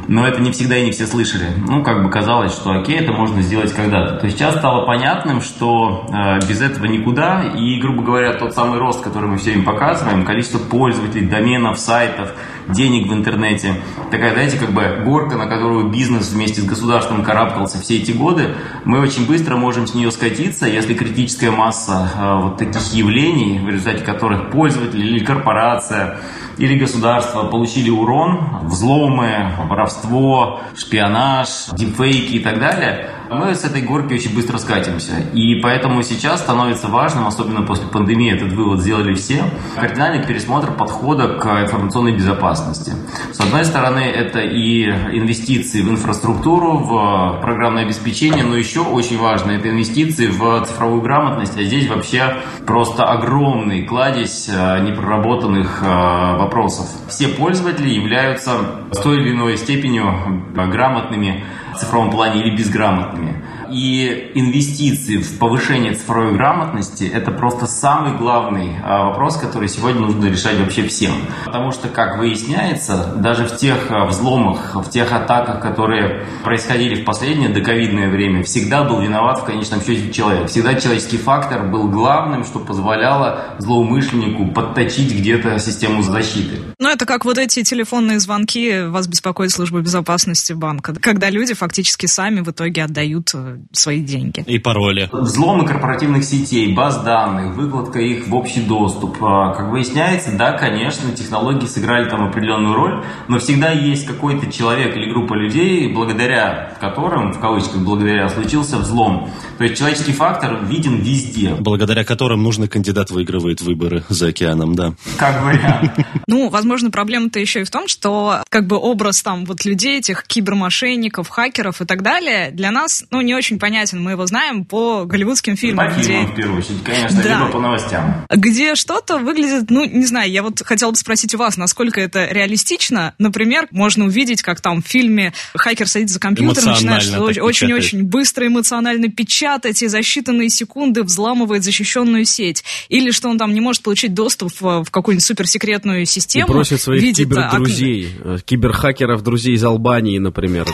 но 0.08 0.28
это 0.28 0.42
не 0.42 0.52
всегда 0.52 0.78
и 0.78 0.86
не 0.86 0.92
все 0.92 1.08
слышали. 1.08 1.46
Ну, 1.68 1.84
как 1.84 2.04
бы 2.04 2.10
казалось, 2.10 2.54
что 2.54 2.72
окей, 2.72 2.98
это 2.98 3.12
можно 3.12 3.42
сделать 3.42 3.74
когда-то. 3.74 4.18
То 4.18 4.26
есть 4.26 4.38
сейчас 4.38 4.56
стало 4.58 4.86
понятным, 4.86 5.42
что 5.42 6.06
э, 6.10 6.40
без 6.48 6.62
этого 6.62 6.86
никуда, 6.86 7.44
и, 7.56 7.80
грубо 7.80 8.04
говоря, 8.04 8.34
тот 8.34 8.54
самый 8.54 8.80
рост, 8.80 9.02
который 9.02 9.30
мы 9.30 9.38
все 9.38 9.54
им 9.54 9.64
показываем, 9.64 10.26
количество 10.26 10.60
пользователей, 10.60 11.28
доменов, 11.28 11.80
сайтов, 11.80 12.34
денег 12.68 13.10
в 13.10 13.14
интернете, 13.14 13.76
такая, 14.12 14.34
знаете, 14.34 14.58
как 14.58 14.72
бы 14.72 15.02
горка, 15.04 15.38
на 15.38 15.48
которую 15.48 15.90
бизнес 15.90 16.32
вместе 16.32 16.62
с 16.62 16.66
государством 16.66 17.24
карабкался 17.24 17.80
все 17.80 17.98
эти 17.98 18.12
годы, 18.12 18.56
мы 18.86 19.00
очень 19.00 19.28
быстро 19.28 19.56
можем 19.56 19.88
с 19.88 19.94
нее 19.94 20.12
скатиться, 20.12 20.68
если 20.68 20.94
критическая 20.94 21.52
масса 21.52 22.12
э, 22.16 22.44
вот 22.44 22.58
таких 22.58 22.82
явлений, 22.94 23.60
в 23.60 23.70
результате 23.70 24.04
которых 24.04 24.50
пользователь 24.50 25.06
или 25.06 25.24
корпорация 25.24 26.18
или 26.58 26.78
государство 26.78 27.44
получили 27.44 27.90
урон, 27.90 28.62
взломы, 28.64 29.52
воровство, 29.68 30.62
шпионаж, 30.76 31.70
дипфейки 31.74 32.36
и 32.36 32.40
так 32.40 32.60
далее– 32.60 33.10
мы 33.32 33.56
с 33.56 33.63
этой 33.63 33.82
горки 33.82 34.13
очень 34.13 34.36
быстро 34.36 34.58
скатимся. 34.58 35.13
И 35.34 35.56
поэтому 35.62 36.04
сейчас 36.04 36.41
становится 36.41 36.88
важным, 36.88 37.28
особенно 37.28 37.62
после 37.62 37.88
пандемии, 37.88 38.34
этот 38.34 38.52
вывод 38.52 38.82
сделали 38.82 39.13
все, 39.13 39.44
кардинальный 39.76 40.26
пересмотр 40.26 40.72
подхода 40.72 41.30
к 41.39 41.46
информационной 41.62 42.13
безопасности. 42.13 42.91
С 43.32 43.39
одной 43.39 43.63
стороны, 43.63 44.00
это 44.00 44.39
и 44.39 44.84
инвестиции 44.84 45.82
в 45.82 45.89
инфраструктуру, 45.89 46.78
в 46.78 47.39
программное 47.41 47.84
обеспечение, 47.84 48.44
но 48.44 48.58
еще 48.58 48.82
очень 48.82 49.17
важно, 49.17 49.52
это 49.52 49.70
инвестиции 49.70 50.28
в 50.28 50.65
цифровую 50.65 51.02
грамотность, 51.02 51.58
а 51.58 51.63
здесь 51.63 51.88
вообще 51.88 52.38
просто 52.65 53.06
огромный 53.06 53.86
кладезь 53.86 54.50
э, 54.50 54.80
непроработанных 54.82 55.82
э, 55.82 55.86
вопросов. 55.86 56.88
Все 57.08 57.30
пользователи 57.30 57.89
являются 57.89 58.52
с 58.91 58.98
той 59.00 59.22
или 59.22 59.32
иной 59.32 59.58
степенью 59.58 60.44
грамотными 60.54 61.46
цифровом 61.78 62.12
плане 62.12 62.42
или 62.42 62.56
безграмотными. 62.56 63.44
И 63.72 64.32
инвестиции 64.36 65.18
в 65.18 65.40
повышение 65.40 65.94
цифровой 65.94 66.34
грамотности– 66.34 67.04
это 67.14 67.32
просто 67.32 67.68
самый 67.68 68.18
главный 68.18 68.76
а, 68.84 69.10
вопрос, 69.10 69.38
который 69.38 69.70
сегодня 69.70 70.02
нужно 70.02 70.26
решать 70.26 70.60
вообще 70.60 70.88
всем. 70.88 71.14
Потому 71.46 71.72
что, 71.72 71.88
как 71.88 72.18
выясняется, 72.18 73.14
даже 73.18 73.46
в 73.46 73.58
тех 73.58 73.90
а, 73.90 74.06
взломах, 74.06 74.76
в 74.76 74.90
тех 74.90 75.12
атаках, 75.12 75.62
которые 75.62 76.26
происходили 76.44 77.02
в 77.02 77.06
последнее 77.06 77.50
доковидное 77.50 78.10
время, 78.10 78.44
всегда 78.44 78.84
был 78.84 79.02
виноват 79.02 79.40
в 79.40 79.46
конечном 79.46 79.82
счете 79.82 80.12
человек. 80.12 80.50
Всегда 80.50 80.76
человеческий 80.76 81.18
фактор 81.18 81.70
был 81.70 81.90
главным, 81.90 82.44
что 82.44 82.60
позволяло 82.60 83.56
злоумышленнику 83.60 84.48
подточить 84.48 85.16
где-то 85.18 85.58
систему 85.60 86.04
защиты. 86.04 86.58
Ну, 86.80 86.90
это 86.90 87.06
как 87.06 87.26
вот 87.26 87.38
эти 87.38 87.64
телефонные 87.64 88.20
звонки 88.20 88.84
вас 88.88 89.08
беспокоит 89.08 89.52
служба 89.52 89.80
безопасности 89.80 90.54
банка, 90.54 90.94
когда 90.94 91.30
люди 91.30 91.54
фактически 91.54 92.06
сами 92.06 92.42
в 92.42 92.50
итоге 92.50 92.84
отдают 92.84 93.32
э, 93.34 93.61
свои 93.71 94.02
деньги. 94.02 94.43
И 94.47 94.60
пароли. 94.60 95.10
Взломы 95.12 95.65
корпоративных 95.65 96.24
сетей, 96.24 96.74
баз 96.74 97.04
данных, 97.04 97.56
выкладка 97.56 98.00
их 98.00 98.28
в 98.28 98.36
общий 98.36 98.62
доступ. 98.62 99.17
А, 99.21 99.54
как 99.54 99.71
выясняется, 99.71 100.36
да, 100.38 100.54
конечно, 100.54 101.12
технологии 101.12 101.65
сыграли 101.65 102.10
там 102.10 102.28
определенную 102.28 102.76
роль, 102.76 103.04
но 103.28 103.39
всегда 103.39 103.71
есть 103.71 104.06
какой-то 104.06 104.52
человек 104.52 104.95
или 104.95 105.12
группа 105.12 105.34
людей, 105.34 105.91
благодаря 105.93 106.76
которым, 106.80 107.34
в 107.34 107.39
кавычках, 107.39 107.82
благодаря, 107.82 108.30
случился 108.30 108.78
взлом. 108.78 109.30
То 109.58 109.63
есть 109.63 109.78
человеческий 109.78 110.13
фактор 110.13 110.63
виден 110.65 110.97
везде. 110.97 111.56
Благодаря 111.60 112.04
которым 112.04 112.43
нужный 112.43 112.67
кандидат 112.67 113.12
выигрывает 113.12 113.62
выборы 113.62 114.04
за 114.10 114.28
океаном, 114.28 114.76
да. 114.76 114.93
Как 115.17 115.43
вариант. 115.43 115.91
Ну, 116.28 116.50
возможно, 116.50 116.91
проблема-то 116.91 117.39
еще 117.39 117.62
и 117.62 117.63
в 117.63 117.69
том, 117.69 117.88
что 117.88 118.43
как 118.50 118.67
бы 118.67 118.78
образ 118.78 119.21
там 119.21 119.45
вот 119.45 119.65
людей, 119.65 120.00
этих 120.00 120.24
кибермошенников, 120.24 121.30
хакеров 121.30 121.82
и 121.82 121.86
так 121.86 122.02
далее, 122.02 122.52
для 122.52 122.71
нас, 122.71 123.06
ну, 123.12 123.21
не 123.21 123.36
очень 123.36 123.51
понятен. 123.60 124.02
Мы 124.02 124.12
его 124.12 124.26
знаем 124.26 124.66
по 124.66 125.06
голливудским 125.06 125.56
фильмам. 125.56 125.88
По 125.88 125.94
фильмам, 125.94 126.26
где... 126.26 126.34
в 126.34 126.36
первую 126.36 126.60
очередь, 126.60 126.84
конечно, 126.84 127.24
да. 127.24 127.40
либо 127.40 127.52
по 127.52 127.60
новостям. 127.60 128.26
Где 128.30 128.76
что-то 128.76 129.18
выглядит, 129.18 129.70
ну, 129.70 129.86
не 129.86 130.06
знаю, 130.06 130.32
я 130.32 130.44
вот 130.44 130.62
хотела 130.64 130.92
бы 130.92 130.98
спросить 130.98 131.36
у 131.36 131.38
вас, 131.38 131.58
насколько 131.58 132.00
это 132.00 132.26
реалистично. 132.26 133.14
Например, 133.18 133.68
можно 133.72 134.06
увидеть, 134.06 134.42
как 134.42 134.62
там 134.62 134.82
в 134.82 134.88
фильме 134.88 135.34
хакер 135.56 135.88
садится 135.88 136.16
за 136.16 136.20
компьютер, 136.20 136.66
начинает 136.66 137.38
очень-очень 137.40 138.04
быстро 138.04 138.48
эмоционально 138.48 139.10
печатать 139.10 139.82
и 139.82 139.88
за 139.88 140.00
считанные 140.00 140.50
секунды 140.50 141.04
взламывает 141.04 141.64
защищенную 141.64 142.26
сеть. 142.26 142.64
Или 142.90 143.12
что 143.12 143.30
он 143.30 143.38
там 143.38 143.54
не 143.54 143.62
может 143.62 143.84
получить 143.84 144.14
доступ 144.14 144.52
в, 144.60 144.84
в 144.84 144.92
какую-нибудь 144.92 145.26
суперсекретную 145.26 146.06
систему. 146.06 146.48
И 146.48 146.52
просит 146.52 146.82
своих 146.82 147.02
видит, 147.02 147.28
кибердрузей, 147.28 148.10
а, 148.24 148.38
киберхакеров, 148.40 149.24
друзей 149.24 149.56
из 149.56 149.64
Албании, 149.64 150.18
например? 150.18 150.68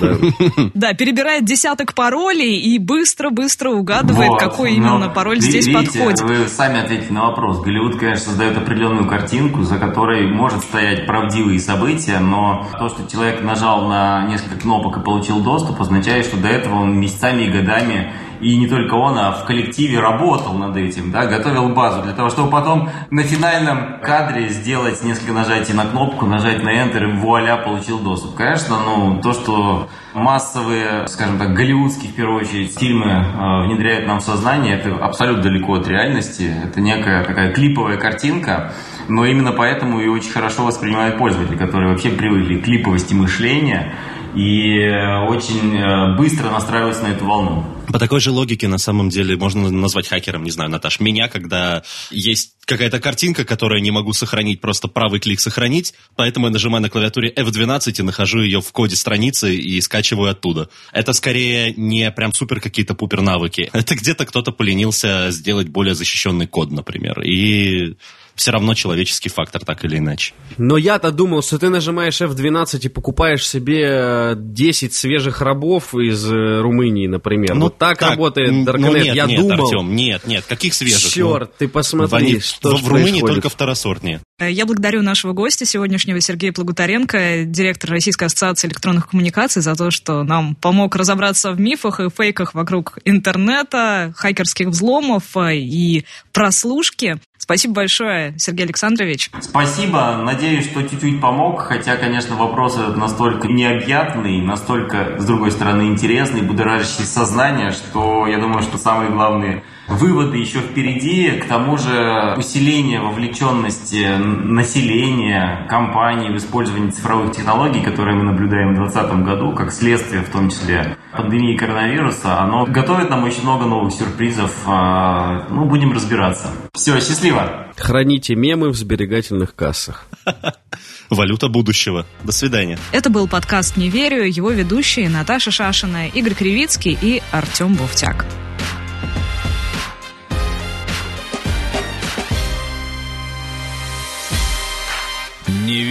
Да, 0.74 0.94
перебирает 0.98 1.46
десяток 1.46 1.94
паролей 1.94 2.60
и 2.68 2.80
быстро-быстро 2.80 3.70
угадывает, 3.70 4.30
вот, 4.30 4.40
какой 4.40 4.74
именно 4.74 5.10
пароль 5.10 5.42
здесь 5.42 5.72
подходит. 5.72 6.22
Вы 6.22 6.48
сами 6.48 6.80
ответите 6.82 7.14
на 7.14 7.28
вопрос. 7.28 7.62
Голливуд, 7.62 7.98
конечно, 7.98 8.26
создает 8.26 8.58
определенную 8.58 9.08
картинку, 9.08 9.64
за 9.64 9.78
которой 9.78 10.28
может 10.32 10.62
стоять 10.64 11.06
правдивые 11.06 11.60
события, 11.60 12.20
но 12.20 12.68
то, 12.78 12.90
что 12.90 13.10
человек 13.10 13.42
нажал 13.42 13.88
на 13.88 14.28
несколько 14.28 14.60
кнопок 14.60 14.98
и 14.98 15.02
получил 15.02 15.40
доступ, 15.42 15.82
означает, 15.82 16.26
что 16.26 16.38
до 16.38 16.50
этого 16.50 16.76
он 16.76 17.00
месяцами 17.00 17.44
и 17.44 17.52
годами 17.52 18.14
и 18.40 18.58
не 18.58 18.68
только 18.68 18.96
он, 18.96 19.18
а 19.18 19.32
в 19.32 19.46
коллективе 19.46 20.00
работал 20.00 20.54
над 20.54 20.76
этим, 20.78 21.12
да, 21.12 21.26
готовил 21.26 21.70
базу 21.70 22.02
для 22.02 22.14
того, 22.14 22.30
чтобы 22.30 22.50
потом 22.50 22.90
на 23.12 23.24
финальном 23.24 24.00
кадре 24.02 24.50
сделать 24.50 25.04
несколько 25.04 25.34
нажатий 25.34 25.74
на 25.74 25.86
кнопку, 25.86 26.26
нажать 26.26 26.64
на 26.64 26.70
Enter 26.70 27.04
и 27.04 27.18
вуаля, 27.18 27.58
получил 27.58 28.00
доступ. 28.00 28.36
Конечно, 28.36 28.78
ну, 28.84 29.22
то, 29.22 29.34
что 29.34 29.90
массовые, 30.14 31.08
скажем 31.08 31.38
так, 31.38 31.54
голливудские, 31.54 32.12
в 32.12 32.16
первую 32.16 32.42
очередь, 32.42 32.78
фильмы 32.78 33.12
э, 33.12 33.66
внедряют 33.66 34.08
нам 34.08 34.20
в 34.20 34.24
сознание, 34.24 34.76
это 34.76 34.96
абсолютно 34.96 35.44
далеко 35.44 35.76
от 35.76 35.88
реальности, 35.88 36.52
это 36.64 36.82
некая 36.82 37.24
такая 37.24 37.54
клиповая 37.54 37.98
картинка, 37.98 38.74
но 39.08 39.26
именно 39.26 39.52
поэтому 39.52 40.02
и 40.02 40.08
очень 40.08 40.32
хорошо 40.32 40.66
воспринимают 40.66 41.18
пользователи, 41.18 41.58
которые 41.58 41.92
вообще 41.92 42.10
привыкли 42.10 42.58
к 42.58 42.64
клиповости 42.64 43.14
мышления, 43.14 43.94
и 44.36 44.78
э, 44.78 45.20
очень 45.28 45.76
э, 45.76 46.16
быстро 46.16 46.52
настраиваются 46.52 47.04
на 47.04 47.08
эту 47.08 47.26
волну. 47.26 47.66
По 47.88 47.98
такой 47.98 48.20
же 48.20 48.32
логике, 48.32 48.68
на 48.68 48.78
самом 48.78 49.10
деле, 49.10 49.38
можно 49.38 49.72
назвать 49.72 50.08
хакером, 50.08 50.44
не 50.44 50.52
знаю, 50.52 50.70
Наташ, 50.70 51.00
меня, 51.00 51.28
когда 51.28 51.84
есть 52.12 52.52
какая-то 52.66 53.00
картинка, 53.00 53.46
которую 53.46 53.82
не 53.82 53.92
могу 53.92 54.14
сохранить, 54.14 54.60
просто 54.60 54.90
правый 54.90 55.20
клик 55.22 55.40
сохранить, 55.40 55.94
поэтому 56.16 56.48
я 56.48 56.52
нажимаю 56.52 56.82
на 56.82 56.90
клавиатуре 56.90 57.32
F12 57.34 58.00
и 58.00 58.02
нахожу 58.04 58.42
ее 58.42 58.62
в 58.62 58.72
коде 58.74 58.96
страницы 58.96 59.56
и 59.56 59.80
скачиваю 59.82 60.30
оттуда. 60.30 60.70
Это 60.92 61.14
скорее 61.14 61.74
не 61.76 62.12
прям 62.12 62.34
супер 62.34 62.60
какие-то 62.60 62.94
пупер 62.94 63.22
навыки. 63.22 63.70
Это 63.72 63.96
где-то 63.96 64.26
кто-то 64.26 64.52
поленился 64.52 65.32
сделать 65.32 65.70
более 65.70 65.96
защищенный 65.96 66.46
код, 66.46 66.72
например. 66.72 67.22
И 67.22 67.96
все 68.38 68.52
равно 68.52 68.74
человеческий 68.74 69.30
фактор, 69.30 69.66
так 69.66 69.84
или 69.84 69.98
иначе. 69.98 70.34
Но 70.58 70.78
я-то 70.78 71.12
думал, 71.12 71.42
что 71.42 71.58
ты 71.60 71.70
нажимаешь 71.70 72.22
F12 72.22 72.80
и 72.84 72.90
покупаешь 72.90 73.48
себе 73.48 74.34
10 74.36 74.94
свежих 74.94 75.42
рабов 75.42 75.94
из 75.96 76.32
э, 76.32 76.62
Румынии, 76.62 77.08
например. 77.08 77.56
Ну, 77.56 77.66
вот 77.66 77.78
так, 77.78 77.98
так 77.98 78.12
работает 78.12 78.52
Darknet. 78.52 78.78
Ну, 78.78 78.96
нет, 78.96 79.16
я 79.16 79.26
нет, 79.26 79.42
думал. 79.42 79.66
Артем, 79.66 79.96
нет, 79.96 80.28
нет, 80.28 80.46
каких 80.46 80.74
свежих? 80.74 81.12
Черт, 81.12 81.50
ну, 81.50 81.56
ты 81.58 81.68
посмотри, 81.68 82.18
они, 82.18 82.40
что 82.40 82.76
В, 82.78 82.84
в 82.84 82.88
Румынии 82.88 83.22
только 83.22 83.50
второсортнее. 83.50 84.22
Э, 84.40 84.52
я 84.52 84.66
благодарю 84.66 85.02
нашего 85.02 85.34
гостя 85.34 85.66
сегодняшнего 85.66 86.22
Сергея 86.22 86.54
Плагутаренко, 86.54 87.46
директора 87.46 87.94
Российской 87.94 88.26
ассоциации 88.26 88.68
электронных 88.68 89.10
коммуникаций, 89.10 89.62
за 89.62 89.76
то, 89.76 89.90
что 89.90 90.24
нам 90.24 90.56
помог 90.56 90.96
разобраться 90.96 91.52
в 91.52 91.60
мифах 91.60 92.00
и 92.00 92.10
фейках 92.10 92.54
вокруг 92.54 93.00
интернета, 93.04 94.14
хакерских 94.16 94.68
взломов 94.68 95.36
э, 95.36 95.58
и 95.58 96.06
прослушки. 96.32 97.20
Спасибо 97.38 97.76
большое, 97.76 98.27
Сергей 98.38 98.66
Александрович. 98.66 99.32
Спасибо. 99.42 100.18
Надеюсь, 100.24 100.66
что 100.66 100.84
чуть-чуть 100.84 101.22
помог, 101.22 101.62
хотя, 101.62 101.96
конечно, 101.98 102.36
вопрос 102.36 102.78
этот 102.78 102.98
настолько 102.98 103.48
необъятный, 103.48 104.42
настолько, 104.42 105.20
с 105.20 105.26
другой 105.26 105.52
стороны, 105.52 105.88
интересный, 105.88 106.42
будоражащий 106.42 107.06
сознание, 107.06 107.72
что 107.72 108.28
я 108.28 108.40
думаю, 108.40 108.62
что 108.64 108.78
самые 108.78 109.12
главные 109.12 109.64
выводы 109.88 110.38
еще 110.38 110.60
впереди. 110.60 111.32
К 111.32 111.46
тому 111.46 111.78
же 111.78 112.36
усиление 112.38 113.02
вовлеченности 113.02 114.18
населения, 114.18 115.66
компаний 115.70 116.30
в 116.30 116.38
использовании 116.38 116.92
цифровых 116.92 117.36
технологий, 117.36 117.82
которые 117.82 118.18
мы 118.18 118.24
наблюдаем 118.24 118.74
в 118.74 118.78
2020 118.78 119.26
году, 119.26 119.54
как 119.54 119.72
следствие 119.72 120.22
в 120.24 120.30
том 120.30 120.50
числе 120.50 120.98
пандемии 121.12 121.58
коронавируса, 121.58 122.40
оно 122.40 122.66
готовит 122.66 123.10
нам 123.10 123.24
очень 123.24 123.44
много 123.44 123.66
новых 123.66 123.94
сюрпризов. 123.94 124.54
А, 124.66 125.48
ну, 125.50 125.66
будем 125.66 125.92
разбираться. 125.94 126.50
Все, 126.74 127.00
счастливо! 127.00 127.68
Храните 127.78 128.36
мемы 128.36 128.70
в 128.70 128.76
сберегательных 128.76 129.56
кассах. 129.56 130.08
Валюта 131.10 131.48
будущего. 131.48 132.06
До 132.24 132.32
свидания. 132.32 132.78
Это 132.92 133.10
был 133.10 133.28
подкаст 133.28 133.78
«Не 133.78 133.90
верю», 133.90 134.24
его 134.24 134.52
ведущие 134.52 135.10
Наташа 135.10 135.52
Шашина, 135.52 136.08
Игорь 136.08 136.34
Кривицкий 136.34 136.98
и 137.00 137.22
Артем 137.32 137.76
Буфтяк. 137.76 138.26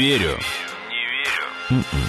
Верю. 0.06 0.38
Не 0.88 1.04
верю. 1.10 1.82
М-м. 1.82 2.02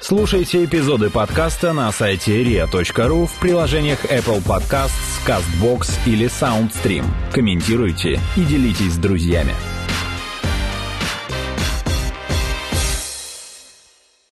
Слушайте 0.00 0.64
эпизоды 0.64 1.10
подкаста 1.10 1.74
на 1.74 1.92
сайте 1.92 2.42
ria.ru 2.42 3.26
в 3.26 3.38
приложениях 3.38 4.06
Apple 4.06 4.42
Podcasts, 4.42 5.20
CastBox 5.26 5.98
или 6.06 6.26
SoundStream. 6.26 7.04
Комментируйте 7.30 8.18
и 8.36 8.40
делитесь 8.44 8.94
с 8.94 8.96
друзьями. 8.96 9.52